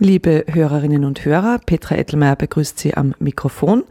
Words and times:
Liebe 0.00 0.44
Hörerinnen 0.46 1.04
und 1.04 1.24
Hörer, 1.24 1.58
Petra 1.66 1.96
Ettelmeier 1.96 2.36
begrüßt 2.36 2.78
Sie 2.78 2.94
am 2.94 3.16
Mikrofon. 3.18 3.82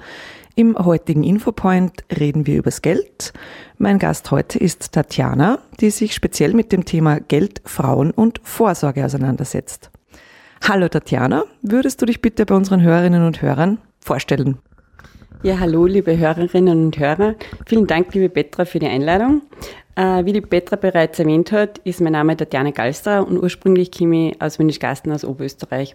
Im 0.55 0.77
heutigen 0.77 1.25
Infopoint 1.25 2.05
reden 2.17 2.47
wir 2.47 2.59
übers 2.59 2.81
Geld. 2.81 3.33
Mein 3.77 3.99
Gast 3.99 4.31
heute 4.31 4.57
ist 4.57 4.93
Tatjana, 4.93 5.59
die 5.81 5.89
sich 5.89 6.13
speziell 6.15 6.53
mit 6.53 6.71
dem 6.71 6.85
Thema 6.85 7.19
Geld, 7.19 7.61
Frauen 7.65 8.11
und 8.11 8.39
Vorsorge 8.41 9.03
auseinandersetzt. 9.03 9.91
Hallo 10.65 10.87
Tatjana, 10.87 11.43
würdest 11.61 12.01
du 12.01 12.05
dich 12.05 12.21
bitte 12.21 12.45
bei 12.45 12.55
unseren 12.55 12.81
Hörerinnen 12.81 13.25
und 13.25 13.41
Hörern 13.41 13.79
vorstellen? 13.99 14.59
Ja, 15.43 15.59
hallo, 15.59 15.85
liebe 15.85 16.17
Hörerinnen 16.17 16.85
und 16.85 16.97
Hörer. 16.97 17.35
Vielen 17.67 17.85
Dank, 17.85 18.11
liebe 18.15 18.27
Petra, 18.27 18.65
für 18.65 18.79
die 18.79 18.87
Einladung. 18.87 19.43
Äh, 19.95 20.25
wie 20.25 20.33
die 20.33 20.41
Petra 20.41 20.77
bereits 20.77 21.19
erwähnt 21.19 21.51
hat, 21.51 21.77
ist 21.83 22.01
mein 22.01 22.13
Name 22.13 22.35
Tatjana 22.35 22.71
Galstra 22.71 23.19
und 23.19 23.37
ursprünglich 23.37 23.91
komme 23.91 24.31
ich 24.31 24.41
aus 24.41 24.57
Windischgasten 24.57 25.11
aus 25.11 25.23
Oberösterreich. 25.23 25.93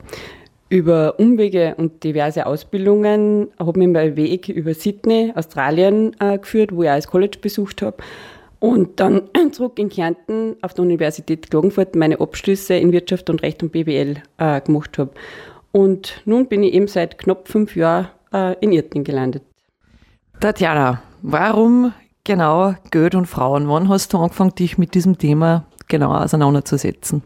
Über 0.68 1.18
Umwege 1.18 1.74
und 1.76 2.04
diverse 2.04 2.46
Ausbildungen 2.46 3.48
habe 3.58 3.80
ich 3.80 3.88
meinen 3.88 4.16
Weg 4.16 4.48
über 4.48 4.74
Sydney, 4.74 5.32
Australien 5.34 6.14
äh, 6.20 6.38
geführt, 6.38 6.70
wo 6.72 6.84
ich 6.84 6.90
auch 6.90 6.94
das 6.94 7.08
College 7.08 7.38
besucht 7.40 7.82
habe. 7.82 7.96
Und 8.60 9.00
dann 9.00 9.22
zurück 9.50 9.76
in 9.80 9.88
Kärnten 9.88 10.54
auf 10.62 10.72
der 10.74 10.84
Universität 10.84 11.50
Klagenfurt 11.50 11.96
meine 11.96 12.20
Abschlüsse 12.20 12.74
in 12.74 12.92
Wirtschaft 12.92 13.28
und 13.28 13.42
Recht 13.42 13.60
und 13.64 13.72
BWL 13.72 14.18
äh, 14.38 14.60
gemacht 14.60 14.98
habe. 14.98 15.10
Und 15.72 16.22
nun 16.26 16.46
bin 16.46 16.62
ich 16.62 16.74
eben 16.74 16.86
seit 16.86 17.18
knapp 17.18 17.48
fünf 17.48 17.74
Jahren 17.74 18.08
äh, 18.32 18.54
in 18.60 18.72
Irten 18.72 19.04
gelandet. 19.04 19.42
Tatjana, 20.40 21.02
warum 21.22 21.92
genau 22.24 22.74
Geld 22.90 23.14
und 23.14 23.26
Frauen? 23.26 23.68
Wann 23.68 23.88
hast 23.88 24.12
du 24.12 24.18
angefangen, 24.18 24.54
dich 24.54 24.78
mit 24.78 24.94
diesem 24.94 25.18
Thema 25.18 25.66
genau 25.88 26.14
auseinanderzusetzen? 26.14 27.22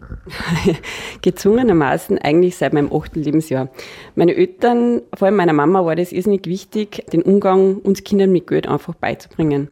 Gezwungenermaßen 1.23 2.19
eigentlich 2.19 2.56
seit 2.56 2.73
meinem 2.73 2.92
achten 2.92 3.23
Lebensjahr. 3.23 3.69
Meine 4.15 4.34
Eltern, 4.34 5.02
vor 5.15 5.27
allem 5.27 5.37
meiner 5.37 5.52
Mama, 5.52 5.84
war 5.84 5.96
das 5.96 6.12
irrsinnig 6.12 6.46
wichtig, 6.46 7.04
den 7.12 7.23
Umgang 7.23 7.77
uns 7.77 8.04
Kindern 8.04 8.32
mit 8.32 8.46
Geld 8.46 8.68
einfach 8.68 8.95
beizubringen. 8.95 9.71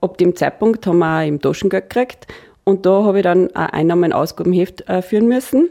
Ab 0.00 0.18
dem 0.18 0.34
Zeitpunkt 0.34 0.86
haben 0.86 0.98
wir 0.98 1.20
auch 1.20 1.26
im 1.26 1.40
Taschengeld 1.40 1.88
gekriegt 1.88 2.26
und 2.64 2.86
da 2.86 3.04
habe 3.04 3.18
ich 3.18 3.22
dann 3.22 3.54
ein 3.54 3.70
Einnahmen- 3.70 4.12
und 4.12 4.12
Ausgabenheft 4.12 4.88
äh, 4.88 5.02
führen 5.02 5.28
müssen 5.28 5.68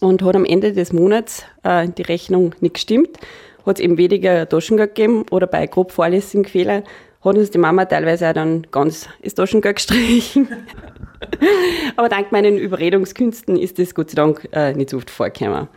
und 0.00 0.22
hat 0.22 0.36
am 0.36 0.44
Ende 0.44 0.72
des 0.72 0.92
Monats 0.92 1.44
äh, 1.62 1.88
die 1.88 2.02
Rechnung 2.02 2.54
nicht 2.60 2.74
gestimmt 2.74 3.18
hat 3.66 3.78
es 3.78 3.84
eben 3.84 3.98
weniger 3.98 4.48
Taschengeld 4.48 4.94
gegeben 4.94 5.24
oder 5.30 5.46
bei 5.46 5.66
grob 5.66 5.92
fahrlässigen 5.92 6.44
Fehlern 6.44 6.82
hat 7.24 7.36
uns 7.36 7.50
die 7.50 7.58
Mama 7.58 7.84
teilweise 7.84 8.28
auch 8.28 8.32
dann 8.32 8.66
ganz 8.70 9.08
das 9.22 9.34
Taschengeld 9.34 9.76
gestrichen. 9.76 10.48
Aber 11.96 12.08
dank 12.08 12.32
meinen 12.32 12.58
Überredungskünsten 12.58 13.56
ist 13.56 13.78
das 13.78 13.94
Gott 13.94 14.10
sei 14.10 14.16
Dank 14.16 14.48
äh, 14.52 14.74
nicht 14.74 14.90
so 14.90 14.96
oft 14.96 15.10
vorgekommen. 15.10 15.68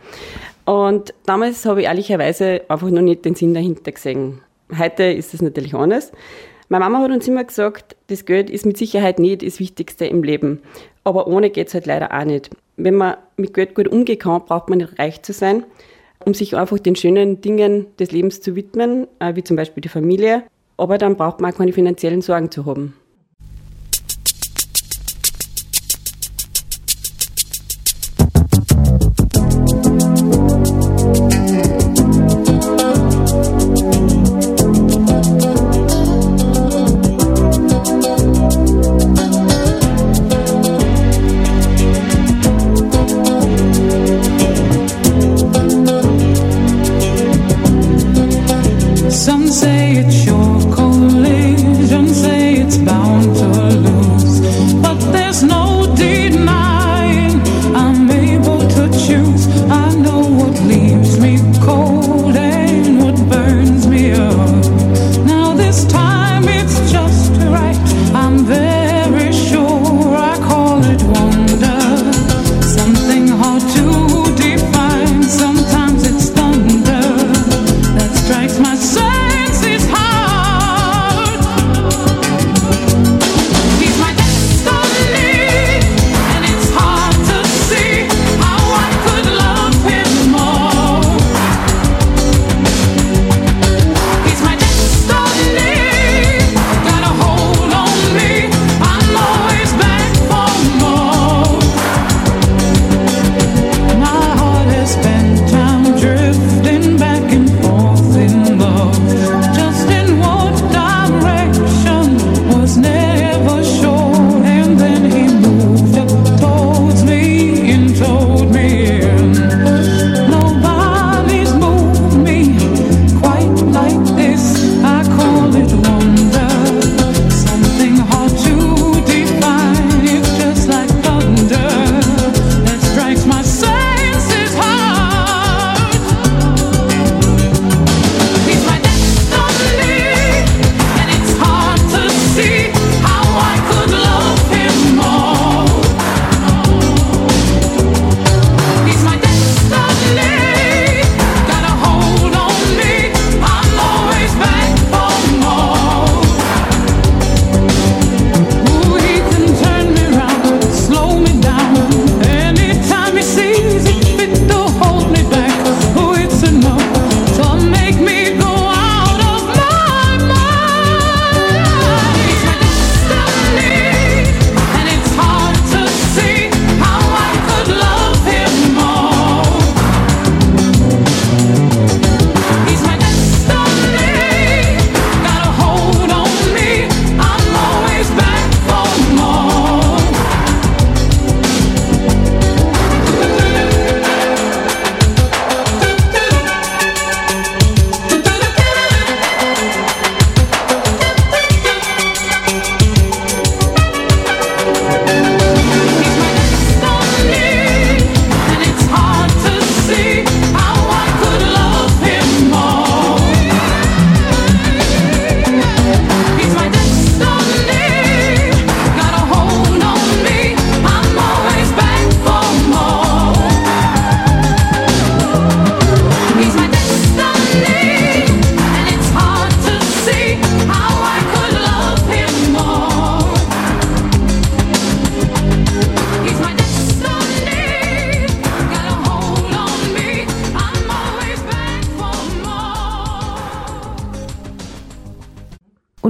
Und 0.64 1.14
damals 1.24 1.64
habe 1.64 1.82
ich 1.82 1.86
ehrlicherweise 1.86 2.62
einfach 2.68 2.90
noch 2.90 3.02
nicht 3.02 3.24
den 3.24 3.36
Sinn 3.36 3.54
dahinter 3.54 3.92
gesehen. 3.92 4.40
Heute 4.76 5.04
ist 5.04 5.34
es 5.34 5.40
natürlich 5.42 5.74
anders. 5.74 6.10
Meine 6.68 6.84
Mama 6.84 7.00
hat 7.04 7.12
uns 7.12 7.28
immer 7.28 7.44
gesagt, 7.44 7.94
das 8.08 8.24
Geld 8.24 8.50
ist 8.50 8.66
mit 8.66 8.76
Sicherheit 8.76 9.20
nicht 9.20 9.46
das 9.46 9.60
Wichtigste 9.60 10.06
im 10.06 10.24
Leben. 10.24 10.62
Aber 11.04 11.28
ohne 11.28 11.50
geht 11.50 11.68
es 11.68 11.74
halt 11.74 11.86
leider 11.86 12.12
auch 12.12 12.24
nicht. 12.24 12.50
Wenn 12.76 12.96
man 12.96 13.16
mit 13.36 13.54
Geld 13.54 13.76
gut 13.76 13.86
umgehen 13.86 14.18
kann, 14.18 14.44
braucht 14.44 14.68
man 14.68 14.78
nicht 14.78 14.98
reich 14.98 15.22
zu 15.22 15.32
sein 15.32 15.62
um 16.26 16.34
sich 16.34 16.56
einfach 16.56 16.78
den 16.78 16.96
schönen 16.96 17.40
Dingen 17.40 17.86
des 17.98 18.10
Lebens 18.10 18.40
zu 18.40 18.56
widmen, 18.56 19.06
äh, 19.20 19.34
wie 19.36 19.44
zum 19.44 19.56
Beispiel 19.56 19.80
die 19.80 19.88
Familie. 19.88 20.42
Aber 20.76 20.98
dann 20.98 21.16
braucht 21.16 21.40
man 21.40 21.52
auch 21.52 21.56
keine 21.56 21.72
finanziellen 21.72 22.20
Sorgen 22.20 22.50
zu 22.50 22.66
haben. 22.66 22.94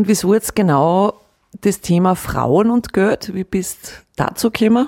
Wieso 0.09 0.35
jetzt 0.35 0.55
genau 0.55 1.15
das 1.63 1.81
Thema 1.81 2.15
Frauen 2.15 2.71
und 2.71 2.93
Geld? 2.93 3.35
Wie 3.35 3.43
bist 3.43 4.05
dazu 4.15 4.53
gekommen? 4.53 4.87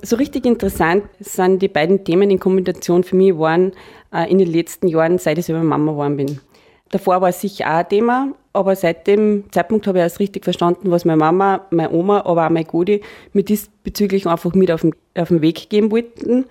So 0.00 0.16
richtig 0.16 0.46
interessant 0.46 1.04
sind 1.18 1.60
die 1.60 1.68
beiden 1.68 2.04
Themen 2.04 2.30
in 2.30 2.38
Kombination 2.38 3.04
für 3.04 3.16
mich 3.16 3.36
waren 3.36 3.72
äh, 4.14 4.30
in 4.30 4.38
den 4.38 4.50
letzten 4.50 4.88
Jahren, 4.88 5.18
seit 5.18 5.36
ich 5.36 5.44
selber 5.44 5.62
Mama 5.62 5.92
geworden 5.92 6.16
bin. 6.16 6.40
Davor 6.88 7.20
war 7.20 7.28
es 7.28 7.42
sicher 7.42 7.66
auch 7.66 7.80
ein 7.80 7.88
Thema, 7.90 8.32
aber 8.54 8.74
seit 8.76 9.06
dem 9.06 9.44
Zeitpunkt 9.52 9.86
habe 9.86 9.98
ich 9.98 10.04
erst 10.04 10.20
richtig 10.20 10.44
verstanden, 10.44 10.90
was 10.90 11.04
meine 11.04 11.18
Mama, 11.18 11.66
meine 11.68 11.90
Oma, 11.90 12.20
aber 12.20 12.46
auch 12.46 12.50
meine 12.50 12.64
Gudi 12.64 13.02
mir 13.34 13.42
diesbezüglich 13.42 14.26
einfach 14.26 14.54
mit 14.54 14.70
auf 14.70 14.80
den, 14.80 14.94
auf 15.18 15.28
den 15.28 15.42
Weg 15.42 15.68
geben 15.68 15.90
wollten. 15.90 16.46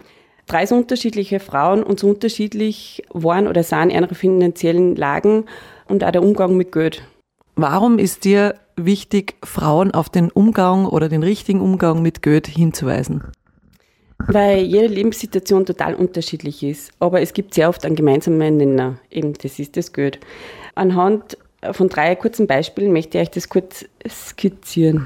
Drei 0.45 0.68
so 0.68 0.75
unterschiedliche 0.75 1.39
Frauen 1.39 1.81
und 1.81 2.00
so 2.00 2.07
unterschiedlich 2.07 3.01
waren 3.12 3.47
oder 3.47 3.63
sahen 3.63 3.89
ihre 3.89 4.13
finanziellen 4.13 4.95
Lagen 4.95 5.45
und 5.88 6.03
auch 6.03 6.12
der 6.12 6.21
Umgang 6.21 6.56
mit 6.56 6.71
Geld. 6.71 7.01
Warum 7.61 8.00
ist 8.00 8.23
dir 8.23 8.56
wichtig, 8.77 9.35
Frauen 9.44 9.91
auf 9.91 10.07
den 10.07 10.31
Umgang 10.31 10.85
oder 10.85 11.09
den 11.09 11.23
richtigen 11.23 11.59
Umgang 11.59 12.01
mit 12.01 12.21
Geld 12.21 12.47
hinzuweisen? 12.47 13.21
Weil 14.27 14.59
jede 14.59 14.88
Lebenssituation 14.88 15.65
total 15.65 15.94
unterschiedlich 15.94 16.63
ist. 16.63 16.94
Aber 17.01 17.19
es 17.19 17.33
gibt 17.33 17.53
sehr 17.53 17.67
oft 17.67 17.83
einen 17.83 17.97
gemeinsamen 17.97 18.56
Nenner. 18.56 18.97
Eben, 19.11 19.33
das 19.33 19.59
ist 19.59 19.75
das 19.75 19.91
Geld. 19.91 20.21
Anhand 20.75 21.38
von 21.73 21.89
drei 21.89 22.15
kurzen 22.15 22.47
Beispielen 22.47 22.94
möchte 22.94 23.17
ich 23.17 23.23
euch 23.23 23.31
das 23.31 23.50
kurz 23.50 23.83
skizzieren. 24.07 25.06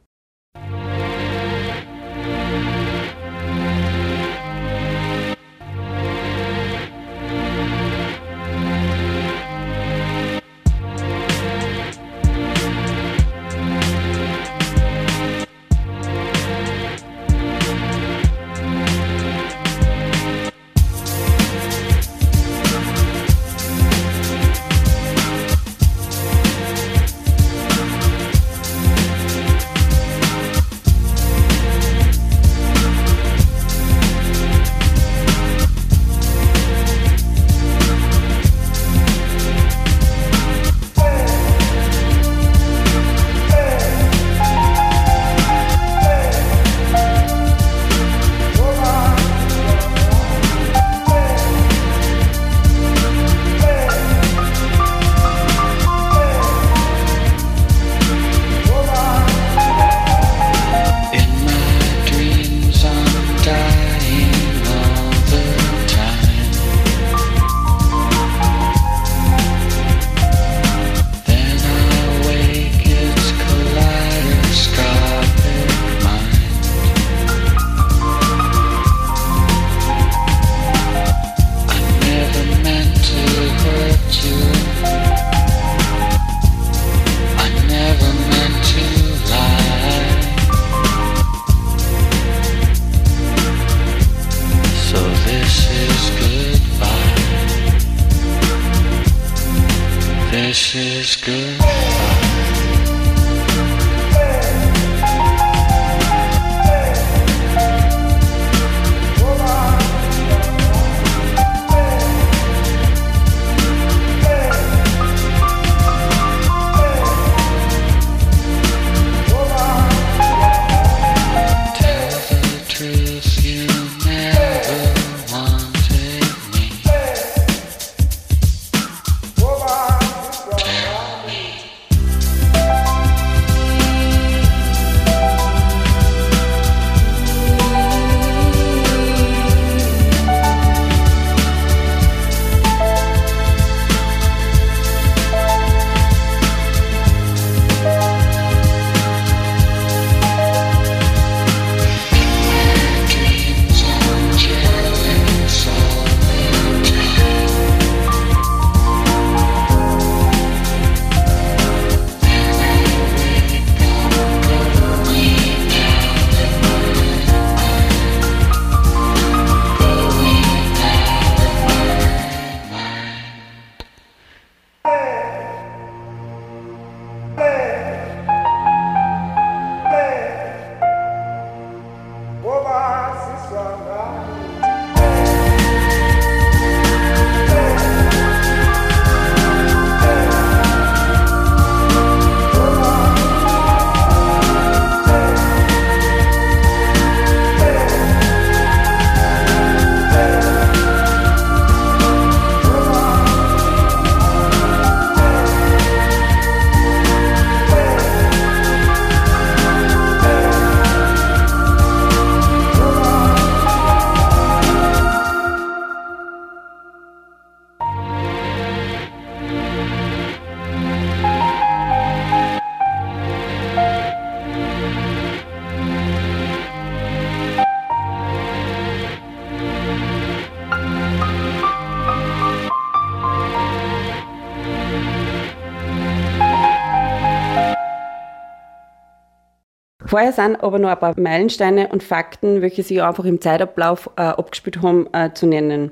Vorher 240.13 240.31
sind 240.31 240.57
aber 240.57 240.77
noch 240.77 240.89
ein 240.89 240.99
paar 240.99 241.19
Meilensteine 241.19 241.87
und 241.87 242.03
Fakten, 242.03 242.61
welche 242.61 242.83
sich 242.83 243.01
einfach 243.01 243.25
im 243.25 243.41
Zeitablauf 243.41 244.11
äh, 244.15 244.21
abgespielt 244.21 244.83
haben, 244.83 245.07
äh, 245.11 245.33
zu 245.33 245.47
nennen. 245.47 245.91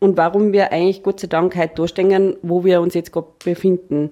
Und 0.00 0.16
warum 0.16 0.52
wir 0.52 0.72
eigentlich 0.72 1.04
Gott 1.04 1.20
sei 1.20 1.28
Dank 1.28 1.54
heute 1.54 1.76
durchstehen, 1.76 2.34
wo 2.42 2.64
wir 2.64 2.80
uns 2.80 2.94
jetzt 2.94 3.12
gerade 3.12 3.28
befinden. 3.44 4.10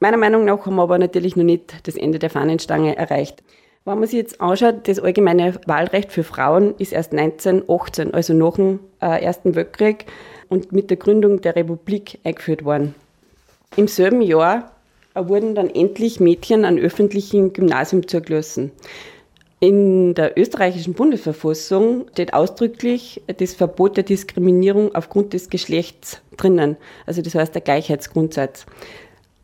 Meiner 0.00 0.18
Meinung 0.18 0.44
nach 0.44 0.66
haben 0.66 0.76
wir 0.76 0.82
aber 0.82 0.98
natürlich 0.98 1.34
noch 1.34 1.44
nicht 1.44 1.86
das 1.88 1.96
Ende 1.96 2.18
der 2.18 2.28
Fahnenstange 2.28 2.94
erreicht. 2.94 3.42
Wenn 3.86 4.00
man 4.00 4.06
sich 4.06 4.18
jetzt 4.18 4.38
anschaut, 4.38 4.86
das 4.86 4.98
allgemeine 4.98 5.54
Wahlrecht 5.64 6.12
für 6.12 6.22
Frauen 6.22 6.74
ist 6.76 6.92
erst 6.92 7.14
1918, 7.14 8.12
also 8.12 8.34
nach 8.34 8.56
dem 8.56 8.80
äh, 9.00 9.24
Ersten 9.24 9.54
Weltkrieg 9.54 10.04
und 10.50 10.72
mit 10.72 10.90
der 10.90 10.98
Gründung 10.98 11.40
der 11.40 11.56
Republik 11.56 12.18
eingeführt 12.22 12.66
worden. 12.66 12.94
Im 13.76 13.88
selben 13.88 14.20
Jahr 14.20 14.72
wurden 15.14 15.54
dann 15.54 15.70
endlich 15.70 16.20
Mädchen 16.20 16.64
an 16.64 16.78
öffentlichen 16.78 17.52
Gymnasium 17.52 18.06
zugelassen. 18.06 18.72
In 19.62 20.14
der 20.14 20.38
österreichischen 20.38 20.94
Bundesverfassung 20.94 22.06
steht 22.12 22.32
ausdrücklich 22.32 23.20
das 23.36 23.52
Verbot 23.52 23.96
der 23.98 24.04
Diskriminierung 24.04 24.94
aufgrund 24.94 25.34
des 25.34 25.50
Geschlechts 25.50 26.22
drinnen, 26.38 26.78
also 27.04 27.20
das 27.20 27.34
heißt 27.34 27.54
der 27.54 27.60
Gleichheitsgrundsatz. 27.60 28.64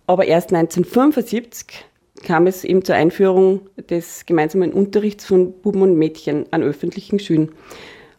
Aber 0.06 0.24
erst 0.24 0.54
1975 0.54 1.84
kam 2.24 2.46
es 2.46 2.64
eben 2.64 2.82
zur 2.82 2.94
Einführung 2.94 3.68
des 3.90 4.24
gemeinsamen 4.24 4.72
Unterrichts 4.72 5.26
von 5.26 5.52
Buben 5.52 5.82
und 5.82 5.96
Mädchen 5.96 6.46
an 6.50 6.62
öffentlichen 6.62 7.18
Schulen. 7.18 7.52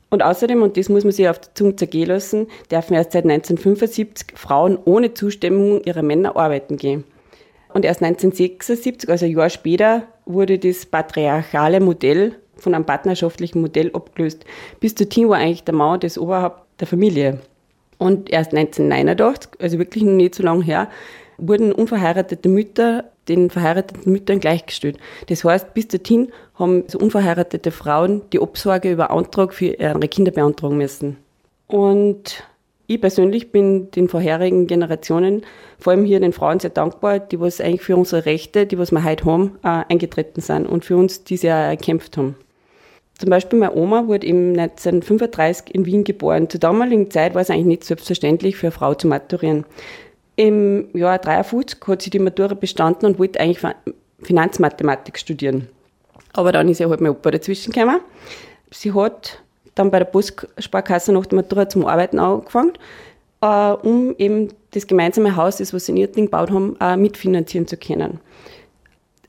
Und 0.09 0.21
außerdem, 0.21 0.61
und 0.61 0.77
das 0.77 0.89
muss 0.89 1.03
man 1.03 1.11
sich 1.11 1.27
auf 1.27 1.39
der 1.39 1.55
Zunge 1.55 1.75
zergehen 1.77 2.09
lassen, 2.09 2.47
dürfen 2.71 2.93
erst 2.93 3.13
seit 3.13 3.23
1975 3.23 4.37
Frauen 4.37 4.77
ohne 4.85 5.13
Zustimmung 5.15 5.81
ihrer 5.83 6.03
Männer 6.03 6.35
arbeiten 6.35 6.77
gehen. 6.77 7.05
Und 7.77 7.85
erst 7.85 8.01
1976, 8.01 9.07
also 9.07 9.27
ein 9.27 9.33
Jahr 9.33 9.51
später, 9.51 10.07
wurde 10.25 10.57
das 10.57 10.87
patriarchale 10.87 11.79
Modell 11.79 12.33
von 12.55 12.73
einem 12.73 12.85
partnerschaftlichen 12.85 13.61
Modell 13.61 13.91
abgelöst. 13.93 14.45
Bis 14.79 14.95
dorthin 14.95 15.29
war 15.29 15.37
eigentlich 15.37 15.63
der 15.63 15.75
Mann 15.75 15.99
das 15.99 16.17
Oberhaupt 16.17 16.63
der 16.79 16.87
Familie. 16.87 17.37
Und 17.99 18.31
erst 18.31 18.55
1989, 18.55 19.61
also 19.61 19.77
wirklich 19.77 20.03
nicht 20.03 20.33
so 20.33 20.41
lange 20.41 20.63
her, 20.63 20.89
wurden 21.37 21.71
unverheiratete 21.71 22.49
Mütter 22.49 23.11
den 23.27 23.51
verheirateten 23.51 24.11
Müttern 24.11 24.39
gleichgestellt. 24.39 24.97
Das 25.27 25.43
heißt, 25.43 25.75
bis 25.75 25.87
dorthin 25.87 26.31
haben 26.55 26.85
so 26.87 26.97
unverheiratete 26.97 27.69
Frauen 27.69 28.23
die 28.33 28.39
Obsorge 28.39 28.91
über 28.91 29.11
Antrag 29.11 29.53
für 29.53 29.67
ihre 29.67 30.07
Kinder 30.07 30.31
beantragen 30.31 30.77
müssen. 30.77 31.17
Und 31.67 32.43
ich 32.87 33.01
persönlich 33.01 33.51
bin 33.51 33.91
den 33.91 34.07
vorherigen 34.07 34.65
Generationen, 34.65 35.43
vor 35.77 35.91
allem 35.91 36.05
hier 36.05 36.21
den 36.21 36.33
Frauen, 36.33 36.59
sehr 36.59 36.69
dankbar, 36.69 37.19
die 37.19 37.39
was 37.39 37.59
eigentlich 37.59 37.81
für 37.81 37.97
unsere 37.97 38.25
Rechte, 38.25 38.65
die 38.65 38.79
was 38.79 38.91
wir 38.91 39.03
heute 39.03 39.25
haben, 39.25 39.57
äh, 39.63 39.83
eingetreten 39.89 40.41
sind 40.41 40.65
und 40.65 40.85
für 40.85 40.95
uns 40.95 41.25
diese 41.25 41.49
erkämpft 41.49 42.17
haben. 42.17 42.35
Zum 43.19 43.29
Beispiel 43.29 43.59
meine 43.59 43.75
Oma 43.75 44.07
wurde 44.07 44.27
im 44.27 44.53
1935 44.53 45.73
in 45.73 45.85
Wien 45.85 46.03
geboren. 46.03 46.49
Zur 46.49 46.59
damaligen 46.59 47.09
Zeit 47.11 47.33
war 47.33 47.41
es 47.41 47.49
eigentlich 47.49 47.65
nicht 47.65 47.83
selbstverständlich 47.83 48.55
für 48.55 48.67
eine 48.67 48.71
Frau 48.71 48.93
zu 48.93 49.07
maturieren. 49.07 49.65
Im 50.35 50.89
Jahr 50.93 51.17
53 51.17 51.79
hat 51.87 52.01
sie 52.03 52.11
die 52.11 52.19
Matura 52.19 52.53
bestanden 52.53 53.07
und 53.07 53.19
wollte 53.19 53.39
eigentlich 53.39 53.59
Finanzmathematik 54.21 55.17
studieren. 55.17 55.67
Aber 56.33 56.51
dann 56.51 56.69
ist 56.69 56.79
ja 56.79 56.87
halt 56.89 57.01
mein 57.01 57.11
Opa 57.11 57.31
dazwischen 57.31 57.73
gekommen. 57.73 57.99
Sie 58.69 58.93
hat 58.93 59.41
dann 59.77 59.91
bei 59.91 59.99
der 59.99 60.05
Postsparkasse 60.05 61.11
nach 61.13 61.25
der 61.25 61.37
Matura 61.37 61.69
zum 61.69 61.85
Arbeiten 61.85 62.19
angefangen, 62.19 62.73
äh, 63.41 63.71
um 63.71 64.15
eben 64.17 64.49
das 64.71 64.87
gemeinsame 64.87 65.35
Haus, 65.35 65.57
das 65.57 65.69
sie 65.69 65.91
in 65.91 65.97
Irting 65.97 66.25
gebaut 66.25 66.51
haben, 66.51 66.75
auch 66.79 66.95
mitfinanzieren 66.95 67.67
zu 67.67 67.77
können. 67.77 68.19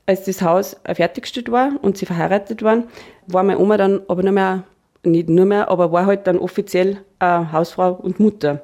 Als 0.05 0.25
das 0.25 0.41
Haus 0.41 0.75
fertiggestellt 0.91 1.51
war 1.51 1.71
und 1.81 1.97
sie 1.97 2.05
verheiratet 2.05 2.63
waren, 2.63 2.85
war 3.27 3.43
meine 3.43 3.59
Oma 3.59 3.77
dann 3.77 4.01
aber 4.07 4.23
nicht 4.23 4.33
mehr, 4.33 4.63
nicht 5.03 5.29
nur 5.29 5.45
mehr, 5.45 5.69
aber 5.69 5.91
war 5.91 6.05
halt 6.05 6.25
dann 6.25 6.39
offiziell 6.39 6.97
äh, 7.19 7.25
Hausfrau 7.51 7.93
und 7.93 8.19
Mutter. 8.19 8.61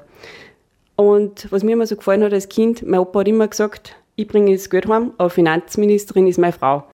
Und 0.95 1.51
was 1.51 1.63
mir 1.63 1.73
immer 1.73 1.85
so 1.85 1.95
gefallen 1.95 2.23
hat 2.23 2.33
als 2.33 2.49
Kind, 2.49 2.85
mein 2.87 2.99
Opa 2.99 3.19
hat 3.19 3.27
immer 3.27 3.47
gesagt, 3.47 3.95
ich 4.15 4.27
bringe 4.27 4.53
das 4.53 4.69
Geld 4.69 4.87
heim, 4.87 5.11
aber 5.17 5.29
Finanzministerin 5.29 6.27
ist 6.27 6.39
meine 6.39 6.53
Frau. 6.53 6.85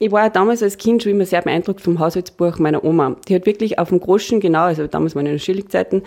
Ich 0.00 0.12
war 0.12 0.30
damals 0.30 0.62
als 0.62 0.78
Kind 0.78 1.02
schon 1.02 1.12
immer 1.12 1.26
sehr 1.26 1.42
beeindruckt 1.42 1.80
vom 1.80 1.98
Haushaltsbuch 1.98 2.58
meiner 2.58 2.84
Oma. 2.84 3.16
Die 3.26 3.34
hat 3.34 3.46
wirklich 3.46 3.78
auf 3.78 3.88
dem 3.88 3.98
Groschen 3.98 4.38
genau, 4.38 4.62
also 4.62 4.86
damals 4.86 5.14
ja 5.14 5.22
noch 5.22 5.38
Schulzeiten, 5.38 6.02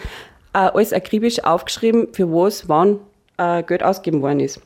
äh, 0.54 0.60
alles 0.60 0.93
akribisch 0.93 1.43
aufgeschrieben, 1.43 2.08
für 2.13 2.32
was 2.32 2.69
wann 2.69 2.99
äh, 3.38 3.63
Geld 3.63 3.84
ausgegeben 3.84 4.21
worden 4.21 4.39
ist. 4.39 4.62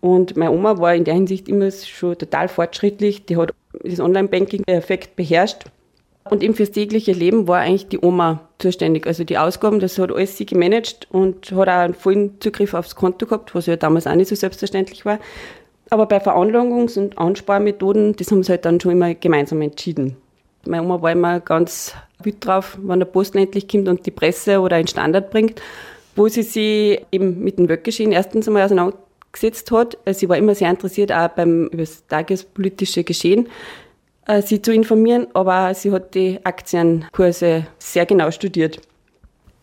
Und 0.00 0.36
meine 0.36 0.52
Oma 0.52 0.78
war 0.78 0.94
in 0.94 1.04
der 1.04 1.14
Hinsicht 1.14 1.48
immer 1.48 1.70
schon 1.70 2.18
total 2.18 2.48
fortschrittlich. 2.48 3.26
Die 3.26 3.36
hat 3.36 3.54
das 3.84 4.00
Online-Banking 4.00 4.64
perfekt 4.64 5.16
beherrscht. 5.16 5.64
Und 6.30 6.42
eben 6.42 6.54
fürs 6.54 6.70
tägliche 6.70 7.12
Leben 7.12 7.48
war 7.48 7.60
eigentlich 7.60 7.88
die 7.88 8.00
Oma 8.00 8.48
zuständig. 8.58 9.06
Also 9.06 9.24
die 9.24 9.38
Ausgaben, 9.38 9.80
das 9.80 9.98
hat 9.98 10.10
alles 10.10 10.36
sie 10.36 10.46
gemanagt 10.46 11.08
und 11.10 11.52
hat 11.52 11.68
auch 11.68 11.72
einen 11.72 11.94
vollen 11.94 12.40
Zugriff 12.40 12.74
aufs 12.74 12.96
Konto 12.96 13.26
gehabt, 13.26 13.54
was 13.54 13.66
ja 13.66 13.76
damals 13.76 14.06
auch 14.06 14.14
nicht 14.14 14.28
so 14.28 14.34
selbstverständlich 14.34 15.04
war. 15.04 15.18
Aber 15.90 16.06
bei 16.06 16.18
Veranlagungs- 16.18 16.98
und 16.98 17.18
Ansparmethoden, 17.18 18.16
das 18.16 18.30
haben 18.30 18.42
sie 18.42 18.52
halt 18.52 18.64
dann 18.64 18.80
schon 18.80 18.92
immer 18.92 19.14
gemeinsam 19.14 19.60
entschieden. 19.62 20.16
Meine 20.64 20.84
Oma 20.84 21.02
war 21.02 21.12
immer 21.12 21.40
ganz 21.40 21.94
wütend 22.22 22.46
drauf, 22.46 22.78
wenn 22.82 23.00
der 23.00 23.06
Post 23.06 23.34
endlich 23.34 23.68
kommt 23.68 23.88
und 23.88 24.06
die 24.06 24.10
Presse 24.10 24.60
oder 24.60 24.76
einen 24.76 24.86
Standard 24.86 25.30
bringt, 25.30 25.60
wo 26.14 26.28
sie 26.28 26.42
sich 26.42 27.04
eben 27.10 27.42
mit 27.42 27.58
dem 27.58 27.68
Weltgeschehen 27.68 28.12
erstens 28.12 28.46
einmal 28.46 28.64
auseinandergesetzt 28.64 29.70
hat. 29.72 29.98
Sie 30.12 30.28
war 30.28 30.36
immer 30.36 30.54
sehr 30.54 30.70
interessiert 30.70 31.12
auch 31.12 31.28
beim 31.28 31.66
über 31.66 31.78
das 31.78 32.06
tagespolitische 32.06 33.02
Geschehen 33.02 33.48
äh, 34.26 34.42
sie 34.42 34.62
zu 34.62 34.72
informieren, 34.72 35.26
aber 35.34 35.74
sie 35.74 35.92
hat 35.92 36.14
die 36.14 36.38
Aktienkurse 36.44 37.66
sehr 37.78 38.06
genau 38.06 38.30
studiert. 38.30 38.80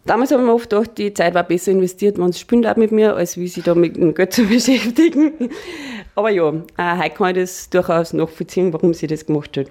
Damals 0.09 0.31
haben 0.31 0.47
wir 0.47 0.55
oft 0.55 0.71
gedacht, 0.71 0.97
die 0.97 1.13
Zeit 1.13 1.35
war 1.35 1.43
besser 1.43 1.71
investiert, 1.71 2.17
wenn 2.17 2.31
sie 2.31 2.39
spielen 2.39 2.65
mit 2.77 2.91
mir, 2.91 3.15
als 3.15 3.37
wie 3.37 3.47
sie 3.47 3.61
da 3.61 3.75
mit 3.75 3.95
dem 3.95 4.15
Geld 4.15 4.33
zu 4.33 4.43
beschäftigen. 4.47 5.51
Aber 6.15 6.31
ja, 6.31 6.49
äh, 6.49 6.97
heute 6.97 7.09
kann 7.11 7.35
ich 7.35 7.43
das 7.43 7.69
durchaus 7.69 8.13
nachvollziehen, 8.13 8.73
warum 8.73 8.95
sie 8.95 9.05
das 9.05 9.27
gemacht 9.27 9.55
hat. 9.55 9.67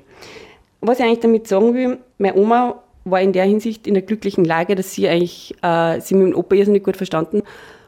Was 0.81 1.01
ich 1.01 1.05
eigentlich 1.05 1.19
damit 1.19 1.49
sagen 1.49 1.75
will, 1.75 1.99
meine 2.19 2.37
Oma 2.37 2.81
war 3.03 3.21
in 3.21 3.33
der 3.33 3.47
Hinsicht 3.47 3.89
in 3.89 3.95
der 3.95 4.05
glücklichen 4.05 4.45
Lage, 4.45 4.77
dass 4.77 4.93
sie 4.93 5.09
eigentlich 5.09 5.57
äh, 5.61 6.01
sie 6.01 6.15
mit 6.15 6.29
dem 6.29 6.37
Opa 6.37 6.55
irrsinnig 6.55 6.85
gut 6.85 6.97
verstanden 6.97 7.43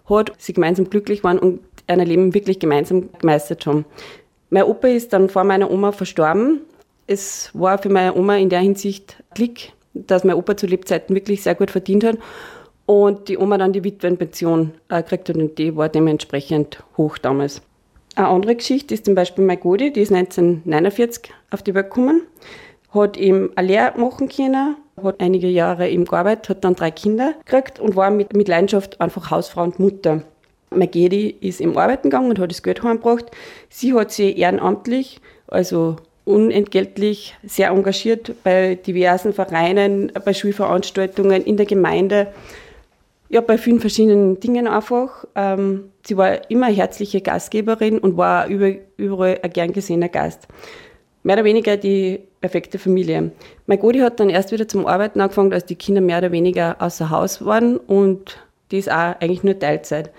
hat, 0.08 0.32
sie 0.38 0.52
gemeinsam 0.52 0.90
glücklich 0.90 1.22
waren 1.22 1.38
und 1.38 1.60
ein 1.86 2.00
Leben 2.00 2.34
wirklich 2.34 2.58
gemeinsam 2.58 3.10
gemeistert 3.20 3.64
haben. 3.64 3.84
Mein 4.48 4.64
Opa 4.64 4.88
ist 4.88 5.12
dann 5.12 5.28
vor 5.28 5.44
meiner 5.44 5.70
Oma 5.70 5.92
verstorben 5.92 6.62
es 7.10 7.50
war 7.54 7.76
für 7.78 7.88
meine 7.88 8.14
Oma 8.14 8.36
in 8.36 8.50
der 8.50 8.60
Hinsicht 8.60 9.16
Glück, 9.34 9.72
dass 9.94 10.24
mein 10.24 10.37
Opa 10.37 10.57
zu 10.57 10.66
Lebzeiten 10.66 11.14
wirklich 11.14 11.42
sehr 11.42 11.55
gut 11.55 11.70
verdient 11.70 12.05
hat 12.05 12.18
und 12.87 13.29
die 13.29 13.38
Oma 13.38 13.59
dann 13.59 13.72
die 13.72 13.85
Witwenpension 13.85 14.72
äh, 14.88 15.03
gekriegt 15.03 15.29
hat 15.29 15.37
und 15.37 15.59
die 15.59 15.76
war 15.76 15.88
dementsprechend 15.88 16.83
hoch 16.96 17.18
damals. 17.18 17.62
Eine 18.16 18.29
andere 18.29 18.57
Geschichte 18.57 18.94
ist 18.94 19.05
zum 19.05 19.14
Beispiel 19.14 19.44
meine 19.44 19.61
Godi, 19.61 19.92
die 19.92 20.00
ist 20.00 20.12
1949 20.12 21.33
auf 21.50 21.62
die 21.62 21.74
Welt 21.74 21.90
gekommen, 21.90 22.22
hat 22.92 23.16
eben 23.16 23.50
eine 23.57 23.68
Lehre 23.68 23.98
machen 23.98 24.29
können, 24.29 24.76
hat 25.03 25.20
einige 25.20 25.48
Jahre 25.48 25.88
eben 25.88 26.05
gearbeitet, 26.05 26.48
hat 26.48 26.64
dann 26.64 26.74
drei 26.74 26.90
Kinder 26.90 27.35
gekriegt 27.44 27.79
und 27.79 27.94
war 27.94 28.11
mit, 28.11 28.35
mit 28.35 28.48
Leidenschaft 28.48 29.00
einfach 29.00 29.31
Hausfrau 29.31 29.62
und 29.62 29.79
Mutter. 29.79 30.22
Magedi 30.70 31.31
ist 31.40 31.61
im 31.61 31.76
Arbeiten 31.76 32.11
gegangen 32.11 32.31
und 32.31 32.38
hat 32.38 32.50
das 32.50 32.62
Geld 32.62 32.83
heimgebracht. 32.83 33.26
Sie 33.68 33.94
hat 33.94 34.12
sich 34.12 34.37
ehrenamtlich, 34.37 35.20
also 35.48 35.96
unentgeltlich 36.24 37.35
sehr 37.42 37.70
engagiert 37.70 38.35
bei 38.44 38.74
diversen 38.74 39.33
Vereinen, 39.33 40.12
bei 40.24 40.35
Schulveranstaltungen, 40.35 41.44
in 41.44 41.56
der 41.56 41.66
Gemeinde, 41.66 42.28
ja, 43.28 43.40
bei 43.40 43.59
vielen 43.59 43.80
verschiedenen 43.80 44.40
Dingen 44.40 44.66
einfach. 44.66 45.24
Ähm, 45.37 45.90
sie 46.04 46.16
war 46.16 46.50
immer 46.50 46.66
herzliche 46.66 47.20
Gastgeberin 47.20 47.98
und 47.98 48.16
war 48.16 48.48
über, 48.48 48.72
überall 48.96 49.38
ein 49.42 49.52
gern 49.52 49.72
gesehener 49.72 50.09
Gast. 50.09 50.48
Mehr 51.22 51.37
oder 51.37 51.44
weniger 51.44 51.76
die 51.76 52.20
perfekte 52.40 52.78
Familie. 52.78 53.30
Mein 53.66 53.78
Godi 53.78 54.00
hat 54.00 54.18
dann 54.18 54.30
erst 54.30 54.52
wieder 54.52 54.66
zum 54.66 54.87
Arbeiten 54.87 55.20
angefangen, 55.20 55.52
als 55.52 55.66
die 55.66 55.76
Kinder 55.76 56.00
mehr 56.00 56.18
oder 56.18 56.33
weniger 56.33 56.76
außer 56.80 57.11
Haus 57.11 57.44
waren 57.44 57.76
und 57.76 58.38
die 58.70 58.78
ist 58.78 58.90
auch 58.90 59.14
eigentlich 59.20 59.42
nur 59.44 59.59
Teilzeit. 59.59 60.11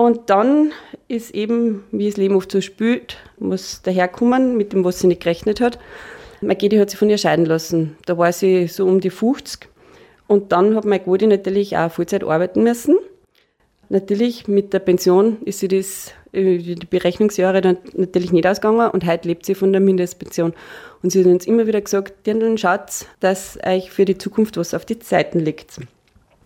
Und 0.00 0.30
dann 0.30 0.72
ist 1.08 1.34
eben, 1.34 1.84
wie 1.92 2.08
das 2.08 2.16
Leben 2.16 2.34
oft 2.34 2.50
so 2.50 2.62
spült, 2.62 3.18
muss 3.38 3.82
daherkommen 3.82 4.56
mit 4.56 4.72
dem, 4.72 4.82
was 4.82 4.98
sie 4.98 5.08
nicht 5.08 5.20
gerechnet 5.20 5.60
hat. 5.60 5.78
Magedi 6.40 6.78
hat 6.78 6.88
sich 6.88 6.98
von 6.98 7.10
ihr 7.10 7.18
scheiden 7.18 7.44
lassen. 7.44 7.98
Da 8.06 8.16
war 8.16 8.32
sie 8.32 8.66
so 8.66 8.86
um 8.86 9.00
die 9.00 9.10
50. 9.10 9.68
Und 10.26 10.52
dann 10.52 10.74
hat 10.74 10.86
Magedi 10.86 11.26
natürlich 11.26 11.76
auch 11.76 11.92
Vollzeit 11.92 12.24
arbeiten 12.24 12.62
müssen. 12.62 12.96
Natürlich 13.90 14.48
mit 14.48 14.72
der 14.72 14.78
Pension 14.78 15.36
ist 15.44 15.58
sie 15.58 15.68
das, 15.68 16.14
äh, 16.32 16.56
die 16.56 16.76
Berechnungsjahre 16.76 17.60
dann 17.60 17.76
natürlich 17.92 18.32
nicht 18.32 18.46
ausgegangen 18.46 18.90
und 18.90 19.04
heute 19.04 19.28
lebt 19.28 19.44
sie 19.44 19.54
von 19.54 19.70
der 19.70 19.82
Mindestpension. 19.82 20.54
Und 21.02 21.10
sie 21.10 21.20
hat 21.20 21.26
uns 21.26 21.46
immer 21.46 21.66
wieder 21.66 21.82
gesagt, 21.82 22.26
Dirndl, 22.26 22.56
Schatz, 22.56 23.04
dass 23.20 23.58
euch 23.66 23.90
für 23.90 24.06
die 24.06 24.16
Zukunft 24.16 24.56
was 24.56 24.72
auf 24.72 24.86
die 24.86 24.98
Zeiten 24.98 25.40
liegt. 25.40 25.78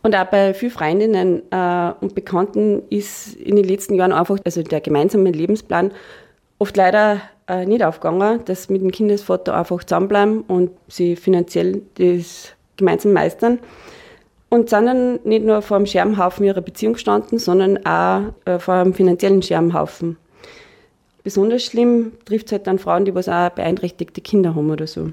Und 0.04 0.14
auch 0.14 0.26
bei 0.26 0.52
vielen 0.52 0.70
Freundinnen 0.70 1.42
äh, 1.50 1.92
und 1.98 2.14
Bekannten 2.14 2.82
ist 2.90 3.36
in 3.36 3.56
den 3.56 3.64
letzten 3.64 3.94
Jahren 3.94 4.12
einfach, 4.12 4.36
also 4.44 4.62
der 4.62 4.82
gemeinsame 4.82 5.30
Lebensplan 5.30 5.92
oft 6.58 6.76
leider 6.76 7.22
äh, 7.48 7.64
nicht 7.64 7.82
aufgegangen, 7.82 8.44
dass 8.44 8.68
mit 8.68 8.82
dem 8.82 8.90
Kindesvater 8.90 9.56
einfach 9.56 9.82
zusammenbleiben 9.82 10.42
und 10.42 10.72
sie 10.88 11.16
finanziell 11.16 11.80
das 11.94 12.52
gemeinsam 12.76 13.14
meistern. 13.14 13.60
Und 14.50 14.68
sind 14.68 14.84
dann 14.84 15.20
nicht 15.24 15.46
nur 15.46 15.62
vor 15.62 15.78
dem 15.78 15.86
Scherbenhaufen 15.86 16.44
ihrer 16.44 16.60
Beziehung 16.60 16.92
gestanden, 16.92 17.38
sondern 17.38 17.78
auch 17.86 18.24
äh, 18.44 18.58
vor 18.58 18.74
einem 18.74 18.92
finanziellen 18.92 19.40
Scherbenhaufen. 19.40 20.18
Besonders 21.22 21.64
schlimm 21.64 22.12
trifft 22.26 22.46
es 22.46 22.52
halt 22.52 22.66
dann 22.66 22.78
Frauen, 22.78 23.06
die 23.06 23.14
was 23.14 23.30
auch 23.30 23.48
beeinträchtigte 23.48 24.20
Kinder 24.20 24.54
haben 24.54 24.70
oder 24.70 24.86
so. 24.86 25.12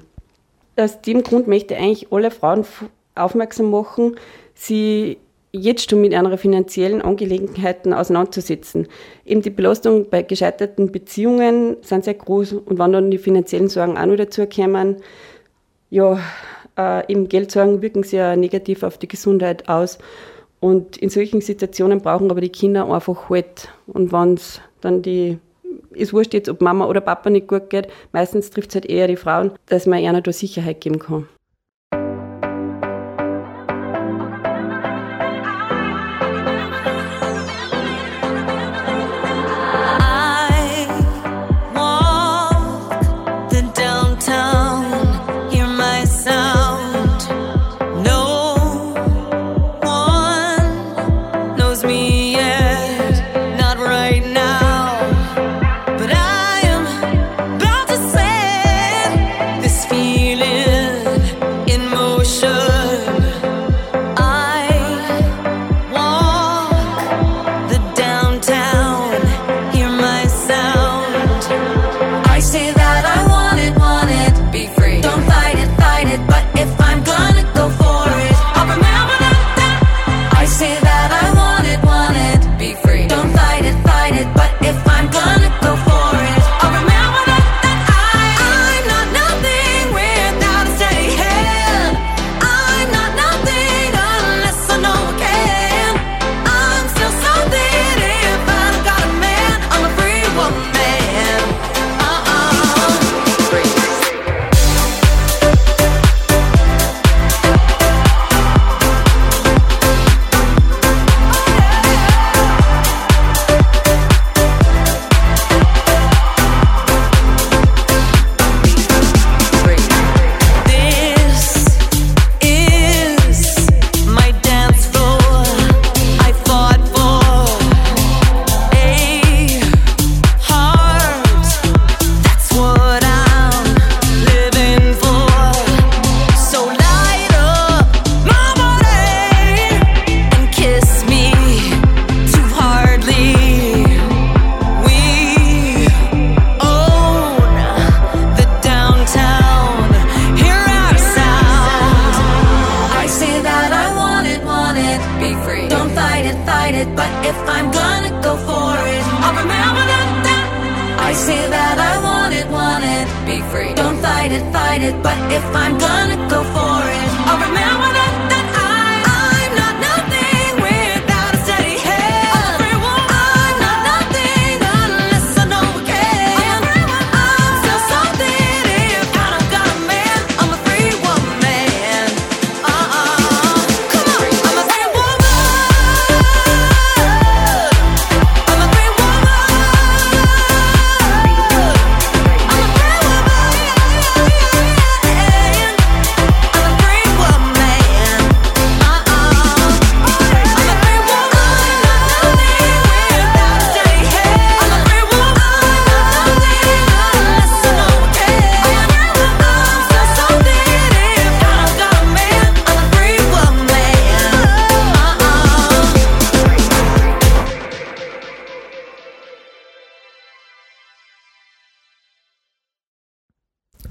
Aus 0.76 1.00
dem 1.00 1.22
Grund 1.22 1.48
möchte 1.48 1.72
ich 1.72 1.80
eigentlich 1.80 2.12
alle 2.12 2.30
Frauen 2.30 2.66
aufmerksam 3.14 3.70
machen, 3.70 4.16
sie 4.54 5.18
jetzt 5.52 5.90
schon 5.90 6.00
mit 6.00 6.14
einer 6.14 6.36
finanziellen 6.38 7.02
Angelegenheiten 7.02 7.92
auseinanderzusetzen. 7.92 8.88
Eben 9.24 9.42
die 9.42 9.50
Belastung 9.50 10.08
bei 10.08 10.22
gescheiterten 10.22 10.90
Beziehungen 10.90 11.76
sind 11.82 12.04
sehr 12.04 12.14
groß 12.14 12.54
und 12.54 12.78
wenn 12.78 12.92
dann 12.92 13.10
die 13.10 13.18
finanziellen 13.18 13.68
Sorgen 13.68 13.98
auch 13.98 14.06
noch 14.06 14.16
dazu 14.16 14.46
kommen, 14.46 14.96
ja, 15.90 16.18
äh, 16.78 17.12
eben 17.12 17.28
Geldsorgen 17.28 17.82
wirken 17.82 18.02
sehr 18.02 18.34
negativ 18.36 18.82
auf 18.82 18.96
die 18.96 19.08
Gesundheit 19.08 19.68
aus. 19.68 19.98
Und 20.58 20.96
in 20.96 21.10
solchen 21.10 21.40
Situationen 21.40 22.00
brauchen 22.00 22.30
aber 22.30 22.40
die 22.40 22.48
Kinder 22.48 22.90
einfach 22.90 23.28
Halt. 23.28 23.68
Und 23.86 24.12
wenn 24.12 24.34
es 24.34 24.60
dann 24.80 25.02
die, 25.02 25.38
ist 25.90 26.14
wurscht 26.14 26.32
jetzt, 26.32 26.48
ob 26.48 26.62
Mama 26.62 26.86
oder 26.86 27.00
Papa 27.00 27.28
nicht 27.28 27.48
gut 27.48 27.68
geht, 27.68 27.88
meistens 28.12 28.48
trifft 28.48 28.70
es 28.70 28.76
halt 28.76 28.86
eher 28.86 29.08
die 29.08 29.16
Frauen, 29.16 29.52
dass 29.66 29.86
man 29.86 29.98
ihnen 29.98 30.22
da 30.22 30.32
Sicherheit 30.32 30.80
geben 30.80 30.98
kann. 30.98 31.28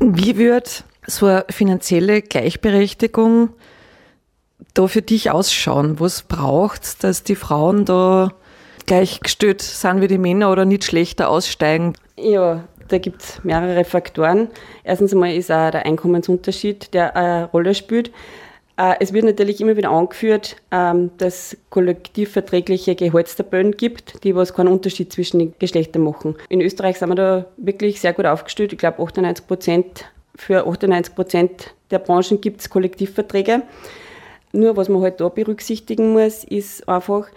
Wie 0.04 0.36
wird 0.36 0.84
so 1.06 1.28
eine 1.28 1.46
finanzielle 1.50 2.24
Gleichberechtigung 2.24 3.50
da 4.74 4.88
für 4.88 5.04
dich 5.04 5.30
ausschauen? 5.30 6.00
Was 6.00 6.24
braucht 6.24 7.04
dass 7.04 7.24
die 7.24 7.36
Frauen 7.36 7.86
da 7.86 8.32
gleichgestellt 8.88 9.62
sind 9.62 10.02
wie 10.02 10.08
die 10.08 10.18
Männer 10.18 10.52
oder 10.52 10.66
nicht 10.66 10.86
schlechter 10.86 11.30
aussteigen? 11.30 11.94
Ja, 12.18 12.64
da 12.88 12.98
gibt 12.98 13.22
es 13.22 13.44
mehrere 13.44 13.86
Faktoren. 13.86 14.48
Erstens 14.84 15.14
einmal 15.14 15.36
ist 15.36 15.52
auch 15.52 15.70
der 15.70 15.86
Einkommensunterschied, 15.86 16.96
der 16.96 17.16
eine 17.16 17.46
Rolle 17.46 17.76
spielt. 17.76 18.12
Äh, 18.82 18.96
Es 19.00 19.14
wird 19.14 19.26
natürlich 19.26 19.62
immer 19.62 19.78
wieder 19.78 19.92
angeführt, 19.92 20.56
ähm, 20.72 21.12
dass 21.18 21.54
es 21.54 21.58
kollektivverträgliche 21.70 22.96
Gehaltstabellen 22.96 23.78
gibt, 23.78 24.24
die 24.24 24.36
was 24.36 24.54
keinen 24.54 24.70
Unterschied 24.70 25.14
zwischen 25.14 25.40
den 25.40 25.54
Geschlechtern 25.60 26.02
machen. 26.04 26.36
In 26.50 26.62
Österreich 26.62 26.98
sind 26.98 27.10
wir 27.10 27.16
da 27.16 27.46
wirklich 27.58 28.02
sehr 28.02 28.14
gut 28.14 28.26
aufgestellt. 28.26 28.74
Ich 28.74 28.80
glaube, 28.80 29.02
98 29.04 29.46
Prozent, 29.46 30.06
für 30.36 30.66
98 30.66 31.14
Prozent 31.14 31.76
der 31.92 32.00
Branchen 32.00 32.42
gibt 32.42 32.62
es 32.62 32.70
Kollektivverträge. 32.70 33.62
Nur 34.54 34.76
was 34.76 34.90
man 34.90 35.02
halt 35.02 35.22
da 35.22 35.30
berücksichtigen 35.30 36.14
muss, 36.14 36.44
ist 36.44 36.88
einfach, 36.90 37.28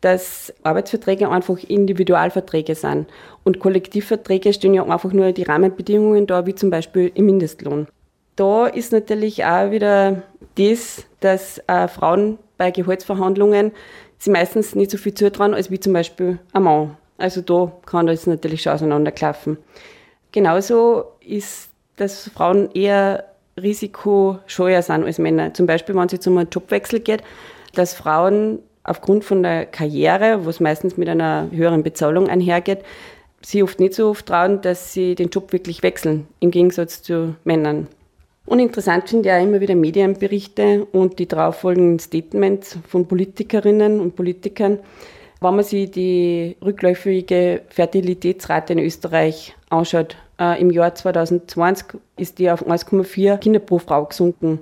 dass 0.00 0.52
Arbeitsverträge 0.62 1.28
einfach 1.28 1.58
Individualverträge 1.58 2.74
sind. 2.74 3.08
Und 3.44 3.58
Kollektivverträge 3.58 4.52
stehen 4.52 4.74
ja 4.74 4.84
einfach 4.84 5.12
nur 5.12 5.32
die 5.32 5.42
Rahmenbedingungen 5.42 6.26
da, 6.26 6.46
wie 6.46 6.54
zum 6.54 6.70
Beispiel 6.70 7.10
im 7.14 7.26
Mindestlohn. 7.26 7.88
Da 8.42 8.66
ist 8.66 8.90
natürlich 8.90 9.44
auch 9.44 9.70
wieder 9.70 10.24
das, 10.56 11.04
dass 11.20 11.62
äh, 11.68 11.86
Frauen 11.86 12.40
bei 12.58 12.72
Gehaltsverhandlungen 12.72 13.70
sie 14.18 14.30
meistens 14.30 14.74
nicht 14.74 14.90
so 14.90 14.98
viel 14.98 15.14
zutrauen, 15.14 15.54
als 15.54 15.70
wie 15.70 15.78
zum 15.78 15.92
Beispiel 15.92 16.40
ein 16.52 16.64
Mann. 16.64 16.96
Also 17.18 17.40
da 17.40 17.70
kann 17.86 18.08
das 18.08 18.26
natürlich 18.26 18.62
schon 18.62 18.72
auseinanderklaffen. 18.72 19.58
Genauso 20.32 21.04
ist, 21.20 21.70
dass 21.94 22.30
Frauen 22.30 22.68
eher 22.72 23.26
risikoscheuer 23.56 24.82
sind 24.82 25.04
als 25.04 25.18
Männer. 25.18 25.54
Zum 25.54 25.66
Beispiel, 25.66 25.94
wenn 25.94 26.06
es 26.06 26.12
jetzt 26.12 26.26
um 26.26 26.36
einen 26.36 26.50
Jobwechsel 26.50 26.98
geht, 26.98 27.22
dass 27.76 27.94
Frauen 27.94 28.58
aufgrund 28.82 29.22
von 29.24 29.44
der 29.44 29.66
Karriere, 29.66 30.44
was 30.44 30.58
meistens 30.58 30.96
mit 30.96 31.08
einer 31.08 31.48
höheren 31.52 31.84
Bezahlung 31.84 32.28
einhergeht, 32.28 32.80
sie 33.40 33.62
oft 33.62 33.78
nicht 33.78 33.94
so 33.94 34.10
oft 34.10 34.26
trauen, 34.26 34.60
dass 34.62 34.92
sie 34.92 35.14
den 35.14 35.28
Job 35.28 35.52
wirklich 35.52 35.84
wechseln, 35.84 36.26
im 36.40 36.50
Gegensatz 36.50 37.02
zu 37.02 37.36
Männern. 37.44 37.86
Und 38.44 38.58
interessant 38.58 39.12
ich 39.12 39.30
auch 39.30 39.42
immer 39.42 39.60
wieder 39.60 39.74
Medienberichte 39.74 40.84
und 40.86 41.18
die 41.18 41.28
darauffolgenden 41.28 42.00
Statements 42.00 42.76
von 42.88 43.06
Politikerinnen 43.06 44.00
und 44.00 44.16
Politikern, 44.16 44.80
wenn 45.40 45.54
man 45.54 45.64
sich 45.64 45.90
die 45.90 46.56
rückläufige 46.62 47.62
Fertilitätsrate 47.68 48.72
in 48.72 48.78
Österreich 48.80 49.54
anschaut. 49.70 50.16
Äh, 50.40 50.60
Im 50.60 50.70
Jahr 50.70 50.94
2020 50.94 52.00
ist 52.16 52.38
die 52.38 52.50
auf 52.50 52.66
1,4 52.66 53.38
Kinder 53.38 53.60
pro 53.60 53.78
Frau 53.78 54.04
gesunken. 54.06 54.60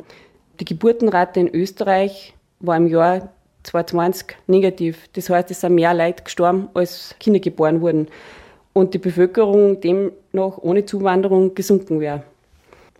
Die 0.58 0.66
Geburtenrate 0.66 1.40
in 1.40 1.48
Österreich 1.48 2.34
war 2.60 2.76
im 2.76 2.86
Jahr 2.86 3.30
2020 3.62 4.36
negativ. 4.46 5.08
Das 5.14 5.30
heißt, 5.30 5.50
es 5.50 5.62
sind 5.62 5.74
mehr 5.74 5.94
Leute 5.94 6.22
gestorben, 6.22 6.68
als 6.74 7.14
Kinder 7.18 7.40
geboren 7.40 7.80
wurden. 7.80 8.08
Und 8.72 8.94
die 8.94 8.98
Bevölkerung 8.98 9.80
demnach 9.80 10.58
ohne 10.58 10.84
Zuwanderung 10.84 11.54
gesunken 11.54 12.00
wäre. 12.00 12.22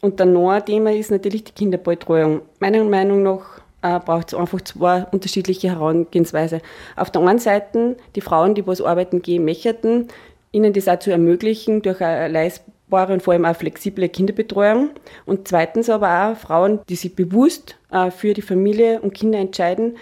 Und 0.01 0.21
dann 0.21 0.33
noch 0.33 0.51
ein 0.51 0.65
Thema 0.65 0.93
ist 0.93 1.11
natürlich 1.11 1.45
die 1.45 1.53
Kinderbetreuung. 1.53 2.43
Meiner 2.59 2.83
Meinung 2.85 3.23
nach 3.23 3.61
äh, 3.83 3.99
braucht 3.99 4.29
es 4.29 4.35
einfach 4.35 4.61
zwei 4.63 5.05
unterschiedliche 5.13 5.71
Herangehensweise. 5.71 6.61
Auf 6.97 7.11
der 7.11 7.23
einen 7.23 7.39
Seite 7.39 7.97
die 8.15 8.21
Frauen, 8.21 8.55
die 8.55 8.67
was 8.67 8.81
arbeiten 8.81 9.23
gehen 9.23 9.45
möchten, 9.45 10.09
ihnen 10.53 10.73
das 10.73 10.89
auch 10.89 10.99
zu 10.99 11.11
ermöglichen 11.11 11.83
durch 11.83 12.01
eine 12.01 12.29
leistbare 12.29 13.13
und 13.13 13.23
vor 13.23 13.35
allem 13.35 13.45
auch 13.45 13.57
flexible 13.57 14.09
Kinderbetreuung. 14.09 14.91
Und 15.27 15.49
zweitens 15.49 15.89
aber 15.91 16.33
auch 16.33 16.37
Frauen, 16.37 16.81
die 16.89 16.97
sich 16.97 17.15
bewusst 17.15 17.77
äh, 17.91 18.11
für 18.11 18.35
die 18.35 18.43
Familie 18.43 19.01
und 19.01 19.15
Kinder 19.15 19.39
entscheiden 19.39 19.97